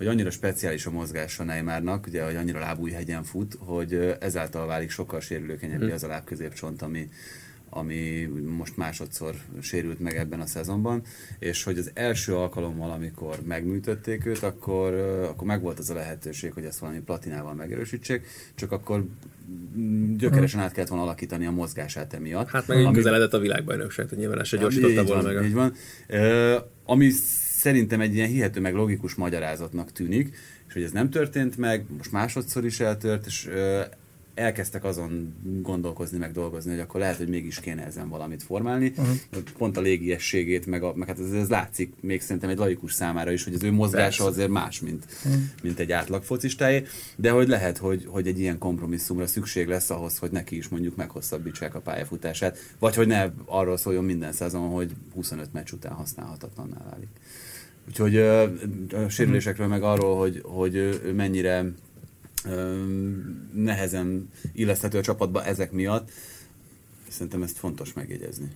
[0.00, 5.20] hogy annyira speciális a mozgása Neymarnak, ugye, hogy annyira lábújhegyen fut, hogy ezáltal válik sokkal
[5.20, 5.94] sérülőkenyebbé hmm.
[5.94, 7.08] az a lábközépcsont, ami,
[7.70, 11.02] ami most másodszor sérült meg ebben a szezonban,
[11.38, 14.94] és hogy az első alkalommal, amikor megműtötték őt, akkor,
[15.28, 19.04] akkor megvolt az a lehetőség, hogy ezt valami platinával megerősítsék, csak akkor
[20.16, 22.50] gyökeresen át kellett volna alakítani a mozgását emiatt.
[22.50, 22.94] Hát meg ami...
[22.94, 25.44] közeledett a világbajnokság, tehát nyilván se gyorsította volna meg.
[25.44, 25.74] Így van.
[26.08, 26.54] Uh,
[26.84, 27.10] ami
[27.60, 32.12] szerintem egy ilyen hihető meg logikus magyarázatnak tűnik, és hogy ez nem történt meg, most
[32.12, 33.48] másodszor is eltört, és
[34.34, 38.92] elkezdtek azon gondolkozni, meg dolgozni, hogy akkor lehet, hogy mégis kéne ezen valamit formálni.
[38.96, 39.42] Uh-huh.
[39.58, 43.32] Pont a légiességét, meg, a, meg hát ez, ez látszik még szerintem egy laikus számára
[43.32, 44.24] is, hogy az ő mozgása Persze.
[44.24, 45.42] azért más, mint, uh-huh.
[45.62, 46.82] mint egy átlag focistáé,
[47.16, 50.96] de hogy lehet, hogy, hogy egy ilyen kompromisszumra szükség lesz ahhoz, hogy neki is mondjuk
[50.96, 56.82] meghosszabbítsák a pályafutását, vagy hogy ne arról szóljon minden szezon, hogy 25 meccs után használhatatlanná
[56.90, 57.08] válik.
[57.88, 61.64] Úgyhogy a sérülésekről meg arról, hogy, hogy mennyire
[63.54, 66.10] nehezen illeszthető a csapatba ezek miatt.
[67.08, 68.48] Szerintem ezt fontos megjegyezni.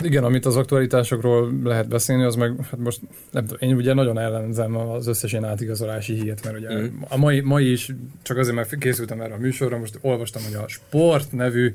[0.00, 3.00] Igen, amit az aktualitásokról lehet beszélni, az meg, hát most
[3.30, 6.86] nem tudom, én ugye nagyon ellenzem az összes ilyen átigazolási hírt, mert ugye mm.
[7.08, 10.68] a mai, mai is, csak azért, mert készültem erre a műsorra, most olvastam, hogy a
[10.68, 11.74] Sport nevű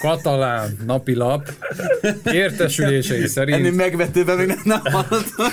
[0.00, 1.50] katalán napilap
[2.24, 3.58] értesülései szerint...
[3.58, 5.46] Ennél megvetőben még nem, hallottam.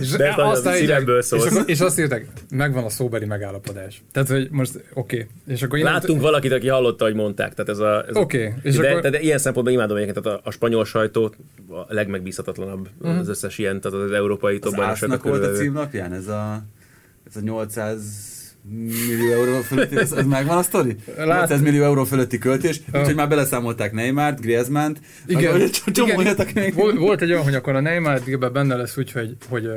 [0.00, 4.02] és, De azt szívemből és, akkor, és azt írták, megvan a szóbeli megállapodás.
[4.12, 5.16] Tehát, hogy most oké.
[5.16, 5.54] Okay.
[5.54, 7.54] És akkor Láttunk valakit, aki hallotta, hogy mondták.
[7.54, 8.46] Tehát ez a, ez Oké.
[8.46, 8.58] Okay.
[8.62, 9.00] És de, akkor...
[9.00, 11.34] de, de, ilyen szempontból imádom egyébként, tehát a, a spanyol sajtó
[11.68, 13.18] a legmegbízhatatlanabb uh-huh.
[13.18, 16.62] az összes ilyen, tehát az európai top Az volt a címnapján, ez a,
[17.28, 18.37] ez a 800
[18.70, 20.96] millió euró fölötti, ez, ez megvan a sztori?
[21.16, 21.60] Lát...
[21.60, 26.72] millió euró fölötti költés, úgyhogy már beleszámolták Neymart, Griezmann-t, igen, igen, igen.
[26.74, 29.68] Volt, volt egy olyan, hogy akkor a Neymar benne lesz úgy, hogy, hogy,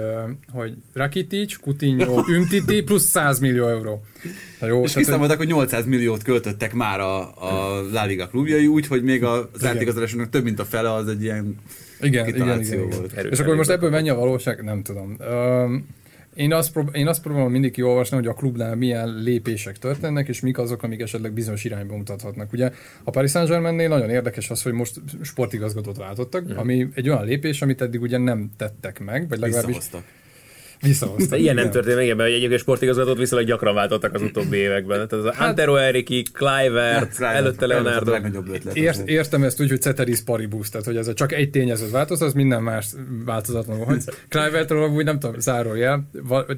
[0.51, 4.03] hogy Rakitic, Coutinho, Umtiti plusz 100 millió euró.
[4.59, 9.03] Na jó, és kiszámolták, hogy 800 milliót költöttek már a, a La Liga klubjai, úgyhogy
[9.03, 11.55] még az átigazolásoknak több mint a fele az egy ilyen
[12.01, 13.11] igen, igen, igen, volt.
[13.11, 13.31] Igen.
[13.31, 14.63] És akkor most ebből mennyi a valóság?
[14.63, 15.17] Nem tudom.
[15.19, 15.87] Um,
[16.35, 20.39] én azt, prób- én azt próbálom mindig kiolvasni, hogy a klubnál milyen lépések történnek, és
[20.39, 22.53] mik azok, amik esetleg bizonyos irányba mutathatnak.
[22.53, 22.71] Ugye
[23.03, 26.57] a Paris Saint-Germainnél nagyon érdekes az, hogy most sportigazgatót váltottak, mm.
[26.57, 29.75] ami egy olyan lépés, amit eddig ugye nem tettek meg, vagy legalábbis...
[29.75, 30.19] Visszahoztak
[30.81, 31.39] Visszahoztak.
[31.39, 35.07] Ilyen nem történt még ebben, hogy egyébként sportigazgatót viszonylag gyakran váltottak az utóbbi években.
[35.07, 38.13] Tehát az hát, Antero Eriki, Clivert, előtte Leonardo.
[38.73, 42.33] Ért, értem ezt úgy, hogy ceteris paribus, tehát hogy ez csak egy tényezőt változott, az
[42.33, 42.87] minden más
[43.25, 43.99] változatlan van.
[44.29, 46.09] Clivertről úgy nem tudom, zárójel,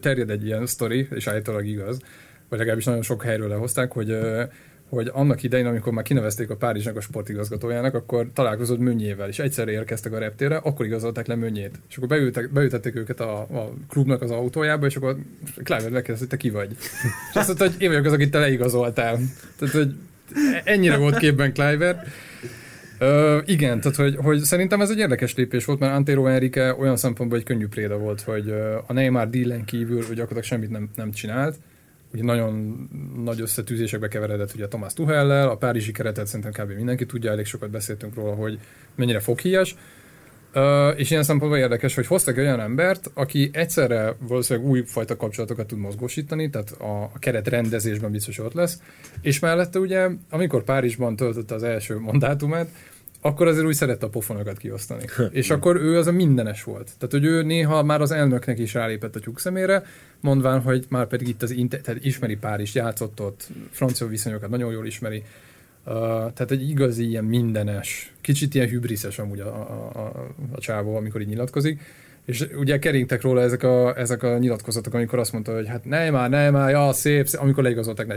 [0.01, 1.99] terjed egy ilyen sztori, és állítólag igaz,
[2.49, 4.17] vagy legalábbis nagyon sok helyről lehozták, hogy
[4.93, 9.71] hogy annak idején, amikor már kinevezték a Párizsnak a sportigazgatójának, akkor találkozott Mönnyével, és egyszerre
[9.71, 11.79] érkeztek a reptére, akkor igazolták le Mönnyét.
[11.89, 15.17] És akkor beültek, beültették őket a, a klubnak az autójába, és akkor
[15.63, 16.71] Clive megkérdezte, hogy te ki vagy.
[17.29, 19.19] és azt mondta, hogy én vagyok az, akit te leigazoltál.
[19.57, 19.95] Tehát, hogy
[20.63, 22.03] ennyire volt képben Clive.
[22.99, 26.97] Ö, igen, tehát hogy, hogy szerintem ez egy érdekes lépés volt, mert Antero Enrique olyan
[26.97, 28.49] szempontból egy könnyű préda volt, hogy
[28.87, 31.55] a Neymar dílen kívül hogy gyakorlatilag semmit nem, nem csinált
[32.14, 32.88] ugye nagyon
[33.24, 36.76] nagy összetűzésekbe keveredett ugye Thomas Tuchellel, a párizsi keretet szerintem kb.
[36.76, 38.59] mindenki tudja, elég sokat beszéltünk róla, hogy
[38.95, 39.76] mennyire foghíjas.
[40.55, 45.78] Uh, és ilyen szempontból érdekes, hogy hoztak olyan embert, aki egyszerre valószínűleg újfajta kapcsolatokat tud
[45.78, 48.82] mozgósítani, tehát a, a keret rendezésben biztos ott lesz,
[49.22, 52.68] és mellette ugye, amikor Párizsban töltötte az első mandátumát,
[53.26, 55.03] akkor azért úgy szerette a pofonokat kiosztani.
[55.32, 56.91] és akkor ő az a mindenes volt.
[56.97, 59.84] Tehát, hogy ő néha már az elnöknek is rálépett a tyúk szemére,
[60.19, 64.71] mondván, hogy már pedig itt az inter- tehát ismeri Párizs, játszott ott, francia viszonyokat nagyon
[64.71, 65.24] jól ismeri.
[65.86, 70.95] Uh, tehát egy igazi ilyen mindenes, kicsit ilyen hübriszes amúgy a, a, a, a csávó,
[70.95, 71.82] amikor így nyilatkozik.
[72.26, 76.30] És ugye keringtek róla ezek a, ezek a nyilatkozatok, amikor azt mondta, hogy hát Neymar,
[76.30, 78.15] Neymar, ja, szép, szép amikor leigazoltak, ne,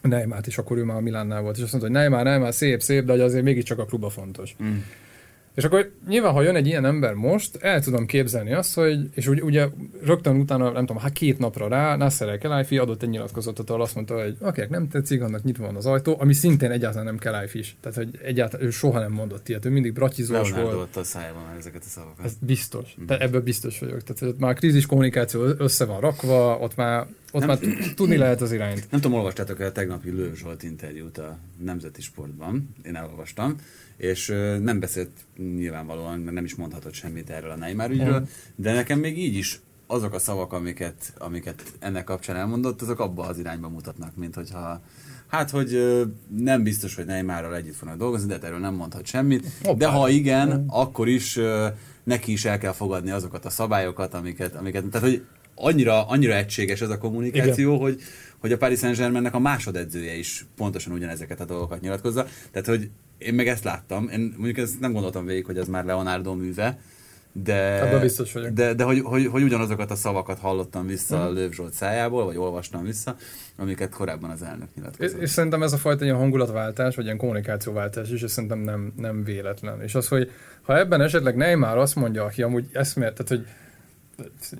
[0.00, 2.80] Neymart, és akkor ő már a Milánnál volt, és azt mondta, hogy Neymar, Neymar, szép,
[2.82, 4.54] szép, de azért mégiscsak a kluba fontos.
[4.62, 4.76] Mm.
[5.60, 9.26] És akkor nyilván, ha jön egy ilyen ember most, el tudom képzelni azt, hogy, és
[9.26, 9.68] ugye, ugye
[10.02, 13.82] rögtön utána, nem tudom, hát két napra rá, Nasser El Kelaifi adott egy nyilatkozatot, ahol
[13.82, 17.18] azt mondta, hogy akinek nem tetszik, annak nyitva van az ajtó, ami szintén egyáltalán nem
[17.18, 17.76] Kelaifi is.
[17.80, 20.96] Tehát, hogy egyáltalán ő soha nem mondott ilyet, ő mindig bratizós volt.
[20.96, 22.24] a szájában ezeket a szavakat.
[22.24, 22.94] Ez biztos.
[23.02, 23.06] Mm.
[23.06, 24.02] Tehát ebből biztos vagyok.
[24.02, 27.58] Tehát hogy már krízis kommunikáció össze van rakva, ott már, ott nem, már
[27.94, 28.90] tudni lehet az irányt.
[28.90, 32.74] Nem tudom, olvastátok-e a tegnapi Lőv Zsolt interjút a Nemzeti Sportban.
[32.82, 33.56] Én elolvastam
[34.00, 34.26] és
[34.62, 39.18] nem beszélt nyilvánvalóan, mert nem is mondhatott semmit erről a Neymar ügyről, de nekem még
[39.18, 44.16] így is azok a szavak, amiket, amiket ennek kapcsán elmondott, azok abba az irányba mutatnak,
[44.16, 44.80] mint hogyha
[45.30, 45.80] Hát, hogy
[46.36, 49.46] nem biztos, hogy Neymarral együtt fognak dolgozni, de hát erről nem mondhat semmit.
[49.76, 51.38] De ha igen, akkor is
[52.04, 55.24] neki is el kell fogadni azokat a szabályokat, amiket, amiket tehát, hogy
[55.54, 57.80] annyira, annyira egységes ez a kommunikáció, igen.
[57.80, 58.00] hogy,
[58.38, 62.26] hogy a Paris Saint-Germainnek a másodedzője is pontosan ugyanezeket a dolgokat nyilatkozza.
[62.50, 62.90] Tehát, hogy
[63.20, 64.08] én meg ezt láttam.
[64.08, 66.78] Én mondjuk ezt nem gondoltam végig, hogy ez már Leonardo műve,
[67.32, 68.50] de, biztos vagyok.
[68.50, 71.30] de, de hogy, hogy, hogy, ugyanazokat a szavakat hallottam vissza uh-huh.
[71.30, 73.16] a Lőv Zsolt szájából, vagy olvastam vissza,
[73.56, 75.16] amiket korábban az elnök nyilatkozott.
[75.16, 78.92] És, és szerintem ez a fajta ilyen hangulatváltás, vagy ilyen kommunikációváltás is, és szerintem nem,
[78.96, 79.82] nem véletlen.
[79.82, 80.30] És az, hogy
[80.62, 83.46] ha ebben esetleg Neymar azt mondja, aki amúgy eszmélt, tehát hogy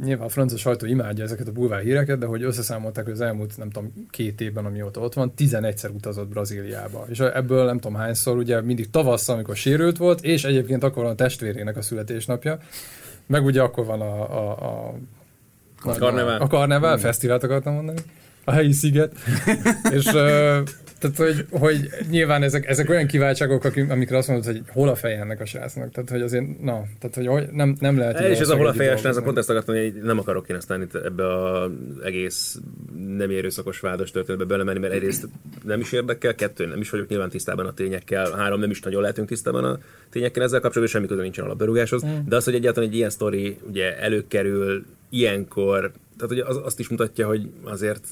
[0.04, 3.56] nyilván a francia sajtó imádja ezeket a bulvár híreket, de hogy összeszámolták, hogy az elmúlt,
[3.56, 7.06] nem tudom, két évben, amióta ott van, 11-szer utazott Brazíliába.
[7.08, 11.12] És ebből nem tudom hányszor, ugye mindig tavasszal, amikor sérült volt, és egyébként akkor van
[11.12, 12.58] a testvérének a születésnapja,
[13.26, 14.94] meg ugye akkor van a, a, a
[15.82, 16.40] a karnevál.
[16.40, 17.98] A karnevál, fesztivált akartam mondani.
[18.50, 19.12] A helyi sziget.
[19.90, 20.04] és
[21.00, 25.20] tehát, hogy, hogy nyilván ezek, ezek olyan kiváltságok, amikre azt mondod, hogy hol a feje
[25.20, 25.90] ennek a srácnak.
[25.90, 28.20] Tehát, hogy azért, na, tehát, hogy nem, nem lehet...
[28.20, 30.56] És ez a hol a fejes, ez a pont ezt akartam, hogy nem akarok én
[30.56, 31.70] aztán itt ebbe az
[32.04, 32.58] egész
[33.16, 35.28] nem érőszakos vádos történetbe belemenni, mert egyrészt
[35.64, 39.00] nem is érdekel, kettő, nem is vagyok nyilván tisztában a tényekkel, három, nem is nagyon
[39.00, 39.78] lehetünk tisztában a
[40.10, 42.04] tényekkel ezzel kapcsolatban, semmi köze nincsen a labdarúgáshoz.
[42.04, 42.08] Mm.
[42.28, 46.88] De az, hogy egyáltalán egy ilyen sztori ugye előkerül ilyenkor, tehát ugye az, azt is
[46.88, 48.04] mutatja, hogy azért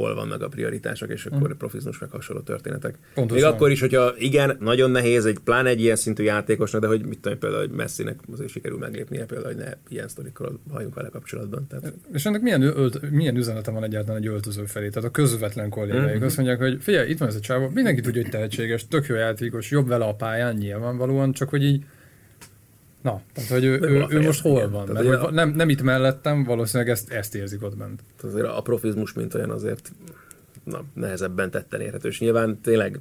[0.00, 1.56] hol vannak a prioritások, és akkor mm.
[1.56, 2.98] profizmus meg hasonló történetek.
[3.14, 3.44] Pontosan.
[3.44, 7.04] Még akkor is, hogyha igen, nagyon nehéz, egy pláne egy ilyen szintű játékosnak, de hogy
[7.04, 11.08] mit tudom, például, hogy Messinek azért sikerül meglépnie, például, hogy ne ilyen sztorikkal halljunk vele
[11.08, 11.66] kapcsolatban.
[11.66, 11.92] Tehát...
[12.12, 14.88] És ennek milyen, ölt, milyen üzenete van egyáltalán egy öltöző felé?
[14.88, 16.24] Tehát a közvetlen kollégáik mm-hmm.
[16.24, 19.14] azt mondják, hogy figyelj, itt van ez a csávó, mindenki tudja, hogy tehetséges, tök jó
[19.14, 21.84] játékos, jobb vele a pályán nyilvánvalóan, csak hogy így
[23.06, 24.88] Na, tehát hogy ő, ő, ő most hol van?
[24.92, 25.30] Mert a...
[25.30, 28.02] nem, nem itt mellettem, valószínűleg ezt, ezt érzik ott bent.
[28.22, 29.92] Azért a profizmus, mint olyan azért
[30.64, 32.08] na, nehezebben tetten érhető.
[32.08, 33.00] És nyilván tényleg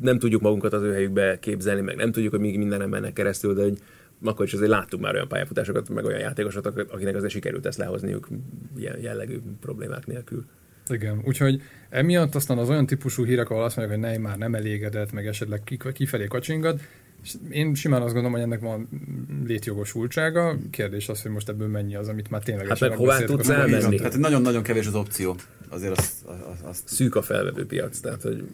[0.00, 3.54] nem tudjuk magunkat az ő helyükbe képzelni, meg nem tudjuk, hogy még minden mennek keresztül,
[3.54, 3.78] de hogy
[4.24, 8.28] akkor is azért láttuk már olyan pályafutásokat, meg olyan játékosokat, akinek azért sikerült ezt lehozniuk
[8.76, 10.44] ilyen jellegű problémák nélkül.
[10.88, 15.12] Igen, úgyhogy emiatt aztán az olyan típusú hírek, ahol azt mondják, hogy Neymar nem elégedett,
[15.12, 15.62] meg esetleg
[15.92, 16.80] kifelé kacsingat,
[17.22, 18.88] és én simán azt gondolom, hogy ennek van
[19.46, 20.56] létjogosultsága.
[20.70, 22.66] Kérdés az, hogy most ebből mennyi az, amit már tényleg...
[22.66, 24.00] Hát meg hová tudsz elmenni?
[24.00, 25.36] Hát nagyon-nagyon kevés az opció.
[25.68, 26.82] Azért az, az, az...
[26.84, 28.48] Szűk a felvevő piac, tehát hogy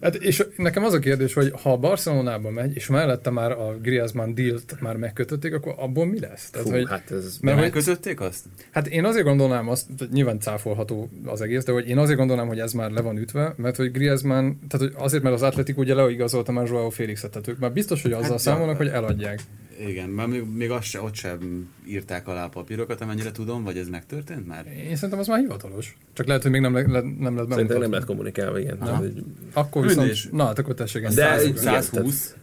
[0.00, 3.78] Hát és nekem az a kérdés, hogy ha a Barcelonába megy, és mellette már a
[3.82, 6.50] Griezmann dealt már megkötötték, akkor abból mi lesz?
[6.50, 8.44] Tehát, Fú, hogy, hát ez mert megkötötték azt?
[8.70, 12.46] Hát én azért gondolnám azt, hogy nyilván cáfolható az egész, de hogy én azért gondolnám,
[12.46, 15.78] hogy ez már le van ütve, mert hogy Griezmann, tehát hogy azért, mert az Atletik
[15.78, 19.40] ugye leigazolta már Joao Félixet, tehát ők már biztos, hogy azzal hát, számolnak, hogy eladják.
[19.88, 23.78] Igen, mert még, még azt se, ott sem írták alá a papírokat, amennyire tudom, vagy
[23.78, 24.66] ez megtörtént már?
[24.66, 25.96] Én szerintem az már hivatalos.
[26.12, 28.78] Csak lehet, hogy még nem, le, le, nem lett Szerintem nem lett kommunikálva, igen.
[28.80, 29.24] Nem, hogy...
[29.52, 31.06] Akkor viszont, na, hát akkor tessék.
[31.06, 32.34] De 120.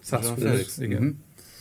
[0.00, 0.98] 120, igen.
[0.98, 1.14] Uh-huh.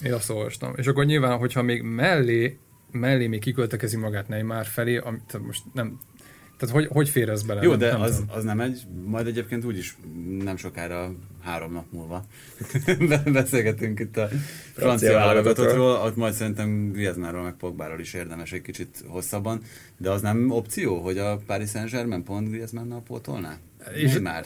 [0.04, 0.74] Én azt olvastam.
[0.76, 2.58] És akkor nyilván, hogyha még mellé,
[2.92, 6.00] mellé még kiköltekezi magát Neymar felé, amit most nem,
[6.58, 7.62] tehát hogy, hogy fér ez bele?
[7.62, 9.98] Jó, de nem az, az nem egy, majd egyébként úgyis
[10.44, 12.26] nem sokára három nap múlva
[13.34, 14.30] beszélgetünk itt a
[14.74, 19.62] francia válogatottról, ott majd szerintem Griezmannról meg Pogbáról is érdemes egy kicsit hosszabban,
[19.98, 23.58] de az nem opció, hogy a Paris Saint-Germain pont Griezmannnal pótolná?
[23.94, 24.46] És már.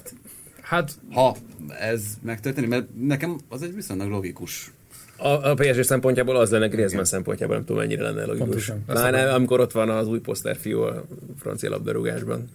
[0.62, 1.36] Hát, ha
[1.80, 4.72] ez megtörténik, mert nekem az egy viszonylag logikus
[5.20, 8.72] a, a PSG szempontjából az lenne, Griezmann szempontjából nem tudom, mennyire lenne logikus.
[8.88, 10.22] Már nem, amikor ott van az új
[10.60, 11.06] fiú a
[11.40, 12.50] francia labdarúgásban.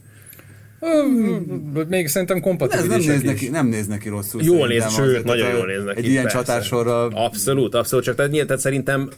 [1.89, 3.07] Még szerintem kompatibilis.
[3.07, 4.43] Nem, néz neki, nem néz neki rosszul.
[4.43, 5.99] Jól néz, sőt, nagyon jól néz neki.
[5.99, 7.07] Egy ilyen csatársorra.
[7.07, 8.05] Abszolút, abszolút.
[8.05, 9.11] Csak tehát, tehát szerintem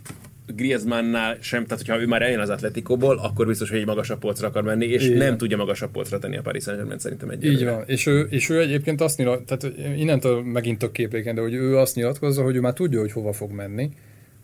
[0.55, 4.49] Griezmannnál sem, tehát hogyha ő már eljön az Atletikóból, akkor biztos, hogy egy magasabb polcra
[4.49, 5.19] akar menni, és Igen.
[5.19, 7.45] nem tudja magasabb polcra tenni a Paris Saint-Germain szerintem egy.
[7.45, 11.41] Így van, és ő, és ő egyébként azt nyilat, tehát innentől megint a képléken, de
[11.41, 13.91] hogy ő azt nyilatkozza, hogy ő már tudja, hogy hova fog menni,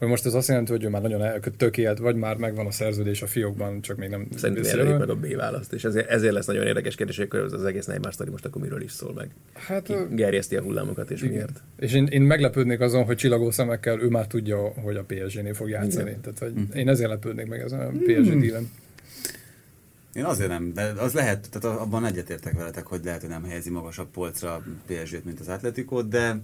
[0.03, 3.23] hogy most ez azt jelenti, hogy ő már nagyon tökélt, vagy már megvan a szerződés
[3.23, 6.67] a fiókban, csak még nem Szerintem meg a B választ, és ezért, ezért lesz nagyon
[6.67, 9.31] érdekes kérdés, hogy az egész Neymar sztori most akkor miről is szól meg.
[9.55, 11.33] Hát, gerjeszti a hullámokat, és igen.
[11.33, 11.63] miért.
[11.79, 15.69] És én, én meglepődnék azon, hogy csillagó szemekkel ő már tudja, hogy a PSG-nél fog
[15.69, 16.09] játszani.
[16.09, 16.21] Igen.
[16.21, 16.79] Tehát, hogy hm.
[16.79, 18.71] én ezért lepődnék meg ezen a PSG dílen.
[20.13, 23.71] Én azért nem, de az lehet, tehát abban egyetértek veletek, hogy lehet, hogy nem helyezi
[23.71, 26.41] magasabb polcra a PSG-t, mint az Atletikót, de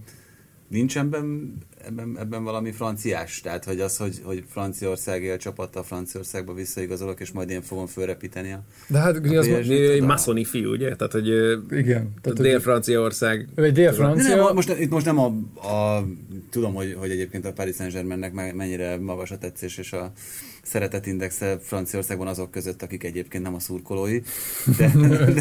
[0.69, 6.55] nincs ebben, ebben, ebben valami franciás, tehát hogy az, hogy, hogy Franciaország él csapattal Franciaországba
[6.55, 10.97] visszaigazolok, és majd én fogom fölrepíteni a De hát a az egy masszoni fiú, ugye?
[10.97, 11.27] Tehát, hogy
[11.71, 12.15] Igen.
[12.21, 13.49] Tehát, Dél-Franciaország.
[13.55, 14.37] Egy Dél-Francia.
[14.37, 15.27] Nem, most, itt most nem a,
[15.69, 16.07] a
[16.51, 20.13] tudom, hogy, hogy egyébként a Paris Saint-Germainnek mennyire magas a tetszés és a
[20.69, 24.21] szeretetindexe Franciaországban azok között, akik egyébként nem a szurkolói.
[24.77, 24.93] De.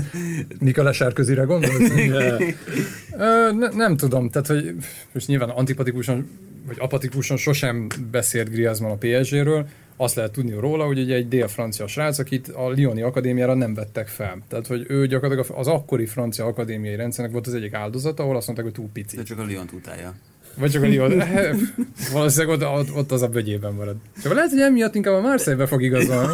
[0.59, 1.91] Nikola Sárközire gondolsz?
[3.59, 4.75] ne, nem tudom, tehát hogy
[5.11, 6.29] most nyilván antipatikusan
[6.67, 9.67] vagy apatikusan sosem beszélt Griezmann a PSG-ről,
[9.97, 14.07] azt lehet tudni róla, hogy ugye egy dél-francia srác, akit a Lyoni Akadémiára nem vettek
[14.07, 14.37] fel.
[14.47, 18.45] Tehát, hogy ő gyakorlatilag az akkori francia akadémiai rendszernek volt az egyik áldozata, ahol azt
[18.45, 19.15] mondták, hogy túl pici.
[19.15, 20.13] De csak a Lyon utálja.
[20.57, 21.23] Vagy csak a Lyon.
[22.13, 23.95] Valószínűleg ott, ott, ott, az a bögyében marad.
[24.23, 26.33] Csak lehet, hogy emiatt inkább a Marseille-be fog igazolni.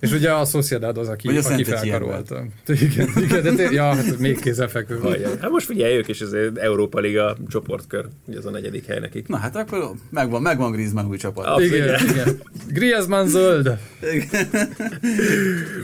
[0.00, 2.44] És ugye a Sociedad az, aki, a aki felkarolta.
[2.66, 5.38] Igen, igen, de ja, hát még kézenfekvő vagy.
[5.40, 9.28] Hát most figyelj, ők is az Európa Liga csoportkör, ugye az a negyedik hely nekik.
[9.28, 11.46] Na hát akkor megvan, megvan Griezmann új csapat.
[11.46, 11.72] Abszolút.
[11.72, 12.40] Igen, igen.
[12.68, 13.78] Griezmann zöld.
[14.12, 14.48] Igen.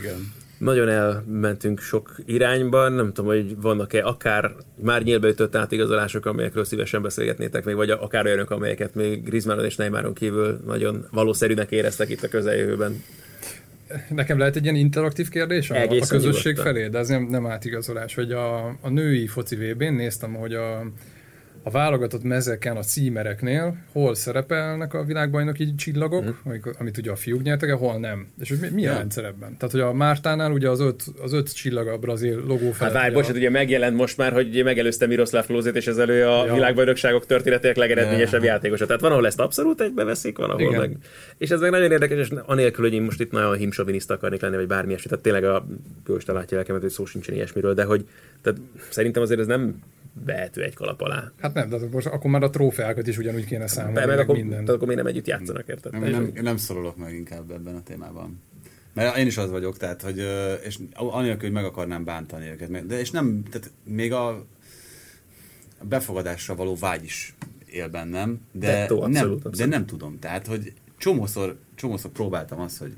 [0.01, 6.65] igen nagyon elmentünk sok irányban, nem tudom, hogy vannak-e akár már nyílbe ütött átigazolások, amelyekről
[6.65, 12.11] szívesen beszélgetnétek még, vagy akár olyanok, amelyeket még Griezmannon és Neymaron kívül nagyon valószerűnek éreztek
[12.11, 13.03] itt a közeljövőben.
[14.09, 16.73] Nekem lehet egy ilyen interaktív kérdés a, a közösség nyugodtan.
[16.73, 20.87] felé, de ez nem, nem átigazolás, hogy a, a női foci VB-n néztem, hogy a,
[21.67, 26.59] a válogatott mezeken, a címereknél hol szerepelnek a világbajnoki csillagok, mm.
[26.79, 28.27] amit ugye a fiúk nyertek, hol nem.
[28.41, 28.97] És mi, mi a ja.
[28.97, 29.57] rendszer ebben?
[29.57, 32.87] Tehát, hogy a Mártánál ugye az öt, az öt csillag a brazil logó fel.
[32.87, 33.15] Hát várj, a...
[33.15, 36.55] bocsánat, ugye megjelent most már, hogy megelőzte Miroslav Klózét, és ez elő a ja.
[36.55, 38.51] világbajnokságok történetek legeredményesebb ja.
[38.51, 38.87] játékosa.
[38.87, 40.81] Tehát van, ahol ezt abszolút egybeveszik, van, ahol Igen.
[40.81, 40.97] meg.
[41.39, 44.57] És ez meg nagyon érdekes, és anélkül, hogy én most itt nagyon himsoviniszta akarnék lenni,
[44.57, 45.09] vagy bármi ilyesmi.
[45.09, 45.67] Tehát tényleg a
[46.07, 48.07] Jóisten látja lelkemet, hogy szó sincsen ilyesmiről, de hogy
[48.43, 49.83] tehát szerintem azért ez nem
[50.25, 51.33] behető egy kalap alá.
[51.41, 54.35] Hát nem, de most akkor már a trófeákat is ugyanúgy kéne számolni, meg, meg akkor,
[54.35, 54.59] minden.
[54.59, 55.93] Tehát akkor még nem együtt játszanak, érted?
[55.93, 58.43] Nem, nem, nem szorolok meg inkább ebben a témában.
[58.95, 60.23] Mert én is az vagyok, tehát, hogy,
[60.65, 62.87] és anélkül, hogy meg akarnám bántani őket.
[62.87, 64.47] De és nem, tehát még a
[65.83, 67.35] befogadásra való vágy is
[67.67, 69.57] él bennem, de, de, tó, abszolút, nem, abszolút.
[69.57, 70.19] de nem tudom.
[70.19, 72.95] Tehát, hogy csomószor, csomószor próbáltam azt, hogy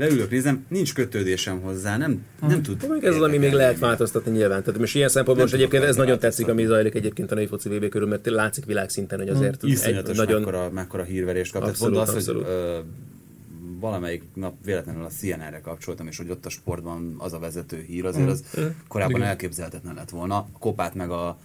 [0.00, 2.76] leülök, nézem, nincs kötődésem hozzá, nem, nem tud.
[2.80, 4.62] Mondjuk ez az, ami még lehet változtatni nyilván.
[4.62, 7.68] Tehát most ilyen szempontból most egyébként ez nagyon tetszik, ami zajlik egyébként a női foci
[7.68, 10.40] VB körül, mert látszik világszinten, hogy azért Iszonyatos egy, nagyon...
[10.40, 11.62] mekkora, mekkora hírverést kap.
[11.62, 12.78] Abszolút, Tehát az, hogy ö,
[13.80, 18.04] valamelyik nap véletlenül a CNN-re kapcsoltam, és hogy ott a sportban az a vezető hír,
[18.04, 18.28] azért mm.
[18.28, 18.44] az
[18.88, 19.28] korábban Igen.
[19.28, 20.36] elképzelhetetlen lett volna.
[20.36, 21.38] A kopát meg a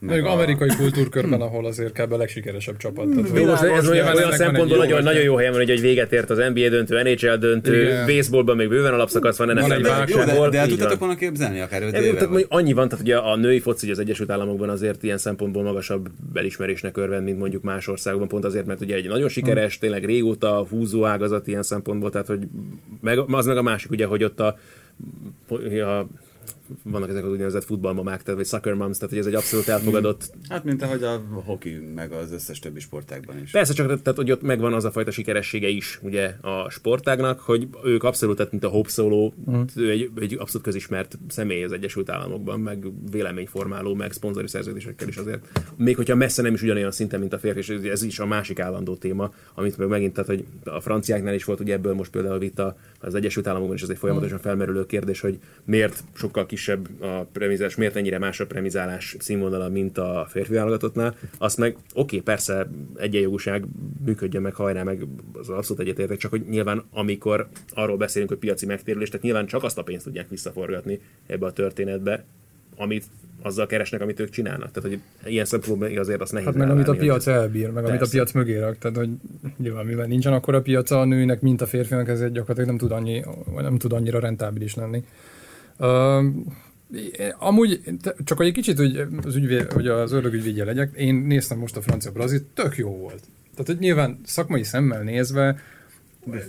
[0.00, 0.32] meg a...
[0.32, 2.12] amerikai kultúrkörben, ahol azért kb.
[2.12, 3.08] a legsikeresebb csapat.
[3.08, 6.12] Tehát, Jó, ez, ez olyan, olyan szempontból nagyon, nagyon jó helyen van, hogy egy véget
[6.12, 8.06] ért az NBA döntő, NHL döntő, Igen.
[8.06, 12.18] baseballban még bőven alapszakasz van, NFL-ben de, de el tudtatok volna képzelni akár 5 éve?
[12.18, 16.08] Tehát, annyi van, tehát ugye a női foci az Egyesült Államokban azért ilyen szempontból magasabb
[16.32, 20.66] belismerésnek örvend, mint mondjuk más országokban, pont azért, mert ugye egy nagyon sikeres, tényleg régóta
[20.70, 22.40] húzó ágazat ilyen szempontból, tehát hogy
[23.00, 24.58] meg, az meg a másik ugye, hogy ott a,
[25.48, 26.06] a
[26.82, 30.30] vannak ezek az úgynevezett futballmamák, tehát, vagy soccer moms, tehát hogy ez egy abszolút elfogadott...
[30.48, 33.50] Hát, mint ahogy a hoki, meg az összes többi sportágban is.
[33.50, 37.68] Persze, csak tehát, hogy ott megvan az a fajta sikeressége is, ugye, a sportágnak, hogy
[37.84, 39.62] ők abszolút, tehát mint a Hope Solo, mm.
[39.76, 45.62] egy, egy abszolút közismert személy az Egyesült Államokban, meg véleményformáló, meg szponzori szerződésekkel is azért.
[45.76, 48.60] Még hogyha messze nem is ugyanolyan szinten, mint a férfi, és ez is a másik
[48.60, 52.38] állandó téma, amit meg megint, tehát, hogy a franciáknál is volt ugye ebből most például
[52.38, 57.26] vita, az Egyesült Államokban is ez egy folyamatosan felmerülő kérdés, hogy miért sokkal kisebb a
[57.32, 62.20] premizálás, miért ennyire más a premizálás színvonala, mint a férfi válogatottnál, azt meg oké, okay,
[62.20, 63.64] persze egyenjogúság
[64.04, 68.66] működjön meg, hajrá meg, az abszolút egyetértek, csak hogy nyilván amikor arról beszélünk, hogy piaci
[68.66, 72.24] megtérülés, tehát nyilván csak azt a pénzt tudják visszaforgatni ebbe a történetbe,
[72.76, 73.04] amit
[73.42, 74.70] azzal keresnek, amit ők csinálnak.
[74.70, 75.00] Tehát, hogy
[75.32, 76.46] ilyen szempontból azért az nehéz.
[76.46, 77.88] Hát meg amit a piac elbír, meg Persze.
[77.88, 78.78] amit a piac mögé rak.
[78.78, 79.08] Tehát, hogy
[79.56, 82.78] nyilván, mivel nincsen akkor a piaca a nőnek, mint a férfinak, ez egy gyakorlatilag nem
[82.78, 83.24] tud, annyi,
[83.56, 85.04] nem tud annyira rentábilis lenni.
[87.38, 87.80] Amúgy,
[88.24, 91.82] csak hogy egy kicsit hogy az, ügyvéd, hogy az ördögügyvédje legyek, én néztem most a
[91.82, 93.22] francia brazil, tök jó volt.
[93.50, 95.58] Tehát, hogy nyilván szakmai szemmel nézve,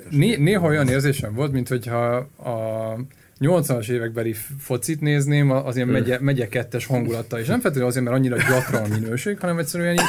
[0.10, 2.96] né, néha olyan érzésem volt, mint hogyha a
[3.40, 8.18] 80-as évekbeli focit nézném, az ilyen megye, megye kettes hangulattal, és nem feltétlenül azért, mert
[8.18, 10.02] annyira gyakran a minőség, hanem egyszerűen így,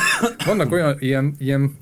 [0.44, 1.76] vannak olyan ilyen, ilyen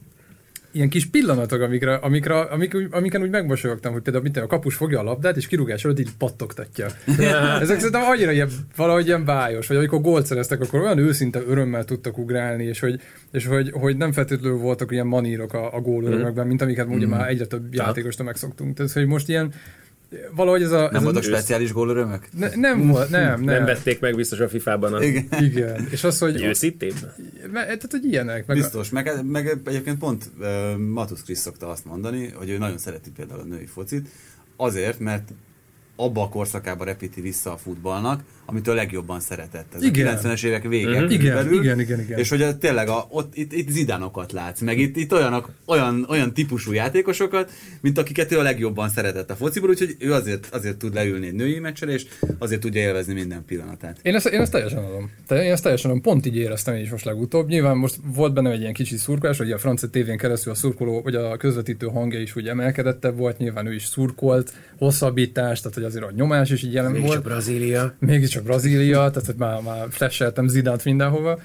[0.74, 5.00] ilyen kis pillanatok, amikre, amikre, amik, amiken úgy megmosolyogtam, hogy például mint a kapus fogja
[5.00, 6.86] a labdát, és kirúgás előtt így pattogtatja.
[7.60, 11.84] Ezek szerintem annyira ilyen, valahogy ilyen bájos, vagy amikor gólt szereztek, akkor olyan őszinte örömmel
[11.84, 13.00] tudtak ugrálni, és hogy,
[13.32, 16.92] és hogy, hogy nem feltétlenül voltak ilyen manírok a, a gólörömökben, mint amiket mm.
[16.92, 18.76] ugye már egyre több játékostól megszoktunk.
[18.76, 19.52] Tehát, hogy most ilyen
[20.34, 20.88] valahogy ez a...
[20.92, 22.28] Nem voltak speciális gólörömök?
[22.38, 23.42] Ne, nem volt, nem, nem.
[23.42, 24.94] Nem vették meg biztos a FIFA-ban.
[24.94, 25.02] A...
[25.02, 25.26] Igen.
[25.40, 25.86] Igen.
[25.90, 26.42] És az, hogy...
[26.42, 26.92] Őszintén?
[27.52, 28.46] Tehát, hogy ilyenek.
[28.46, 28.94] Meg biztos, a...
[28.94, 33.40] meg, meg egyébként pont uh, Matusz Krisz szokta azt mondani, hogy ő nagyon szereti például
[33.40, 34.08] a női focit,
[34.56, 35.32] azért, mert
[35.96, 39.74] abba a korszakába repíti vissza a futballnak, amit a legjobban szeretett.
[39.74, 40.06] Ez igen.
[40.06, 40.90] a 90-es évek vége.
[40.90, 41.12] Uh-huh.
[41.12, 42.18] Igen, belül, igen, igen, igen.
[42.18, 46.06] És hogy a, tényleg a, ott, itt, itt zidánokat látsz, meg itt, itt olyanok, olyan,
[46.08, 50.76] olyan típusú játékosokat, mint akiket ő a legjobban szeretett a fociból, úgyhogy ő azért, azért
[50.76, 52.06] tud leülni egy női meccsre, és
[52.38, 53.98] azért tudja élvezni minden pillanatát.
[54.02, 55.10] Én ezt, én ezt teljesen adom.
[55.26, 56.02] Te, én ezt teljesen adom.
[56.02, 57.48] Pont így éreztem is most legutóbb.
[57.48, 61.02] Nyilván most volt benne egy ilyen kicsi szurkolás, hogy a francia tévén keresztül a szurkoló,
[61.02, 65.84] vagy a közvetítő hangja is úgy emelkedettebb volt, nyilván ő is szurkolt, hosszabbítás, tehát hogy
[65.84, 67.22] azért a nyomás is így jelen Mégis volt.
[67.22, 67.94] Csak Brazília.
[67.98, 71.38] Mégis csak Brazília, tehát hogy már, már flasheltem Zidánt mindenhova.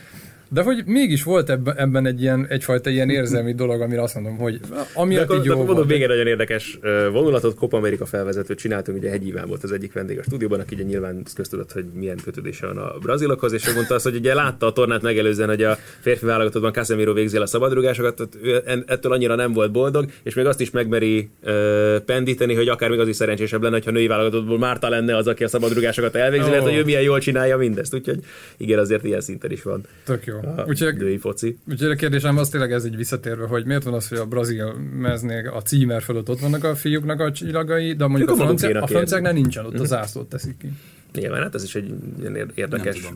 [0.52, 4.60] De hogy mégis volt ebben, egy ilyen, egyfajta ilyen érzelmi dolog, amire azt mondom, hogy
[4.94, 6.80] ami de akkor, így jó akkor mondom, végén nagyon érdekes
[7.12, 10.76] vonulatot, Copa Amerika felvezetőt csináltunk, ugye Hegy Iván volt az egyik vendég a stúdióban, aki
[10.76, 14.34] ugye nyilván köztudott, hogy milyen kötődése van a brazilokhoz, és ő mondta azt, hogy ugye
[14.34, 19.36] látta a tornát megelőzően, hogy a férfi válogatottban Casemiro végzi a szabadrugásokat, ő ettől annyira
[19.36, 23.16] nem volt boldog, és még azt is megmeri uh, pendíteni, hogy akár még az is
[23.16, 26.52] szerencsésebb lenne, ha női válogatottból Márta lenne az, aki a szabadrugásokat elvégzi, oh.
[26.52, 27.94] mert hogy ő milyen jól csinálja mindezt.
[27.94, 28.20] Úgyhogy
[28.58, 29.84] igen, azért ilyen szinten is van.
[30.06, 30.39] Tök jó.
[30.46, 31.58] A úgyhogy, női foci.
[31.70, 34.74] Úgyhogy a kérdésem az tényleg ez így visszatérve, hogy miért van az, hogy a brazil
[34.94, 38.88] meznék a címer fölött ott vannak a fiúknak a csillagai, de mondjuk a, francia, a
[38.88, 40.68] franciáknál nincsen ott, a zászlót teszik ki.
[41.14, 43.12] Nyilván, hát ez is egy ilyen érdekes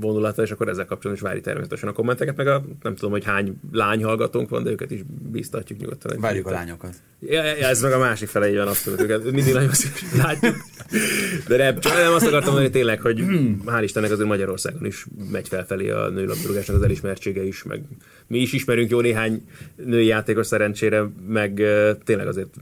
[0.00, 3.24] vonulata, és akkor ezzel kapcsolatban is várjuk természetesen a kommenteket, meg a, nem tudom, hogy
[3.24, 6.20] hány lány hallgatónk van, de őket is biztatjuk nyugodtan.
[6.20, 6.94] Várjuk a lányokat.
[7.20, 10.56] Ja, ja, ez meg a másik fele, így van abszolút, őket mindig nagyon szívesen látjuk.
[11.48, 13.24] De nem, csak nem azt akartam mondani tényleg, hogy
[13.66, 17.82] hál' Istennek azért Magyarországon is megy felfelé a női labdarúgásnak az elismertsége is, meg
[18.26, 19.42] mi is ismerünk jó néhány
[19.76, 21.62] női játékos szerencsére, meg
[22.04, 22.54] tényleg azért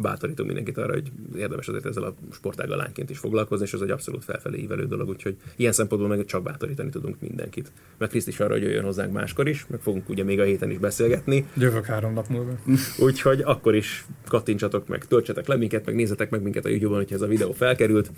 [0.00, 3.90] bátorítunk mindenkit arra, hogy érdemes azért ezzel a sportággal lányként is foglalkozni, és ez egy
[3.90, 6.42] abszolút felfelé ívelő dolog, úgyhogy ilyen szempontból meg csak
[6.80, 7.72] bátorítani tudunk mindenkit.
[7.98, 10.70] Meg Kriszt is arra, hogy jöjjön hozzánk máskor is, meg fogunk ugye még a héten
[10.70, 11.46] is beszélgetni.
[11.56, 12.52] Jövök három nap múlva.
[13.06, 17.14] úgyhogy akkor is kattintsatok meg, töltsetek le minket, meg nézzetek meg minket a YouTube-on, hogyha
[17.14, 18.10] ez a videó felkerült.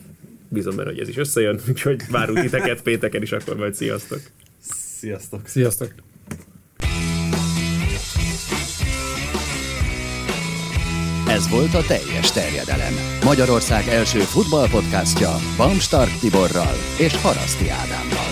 [0.48, 4.20] Bízom benne, hogy ez is összejön, úgyhogy várunk titeket pénteken is, akkor majd sziasztok!
[4.98, 5.46] Sziasztok!
[5.46, 5.94] Sziasztok!
[11.28, 12.92] Ez volt a teljes terjedelem.
[13.24, 18.31] Magyarország első futballpodcastja Bamstark Tiborral és Haraszti Ádámmal.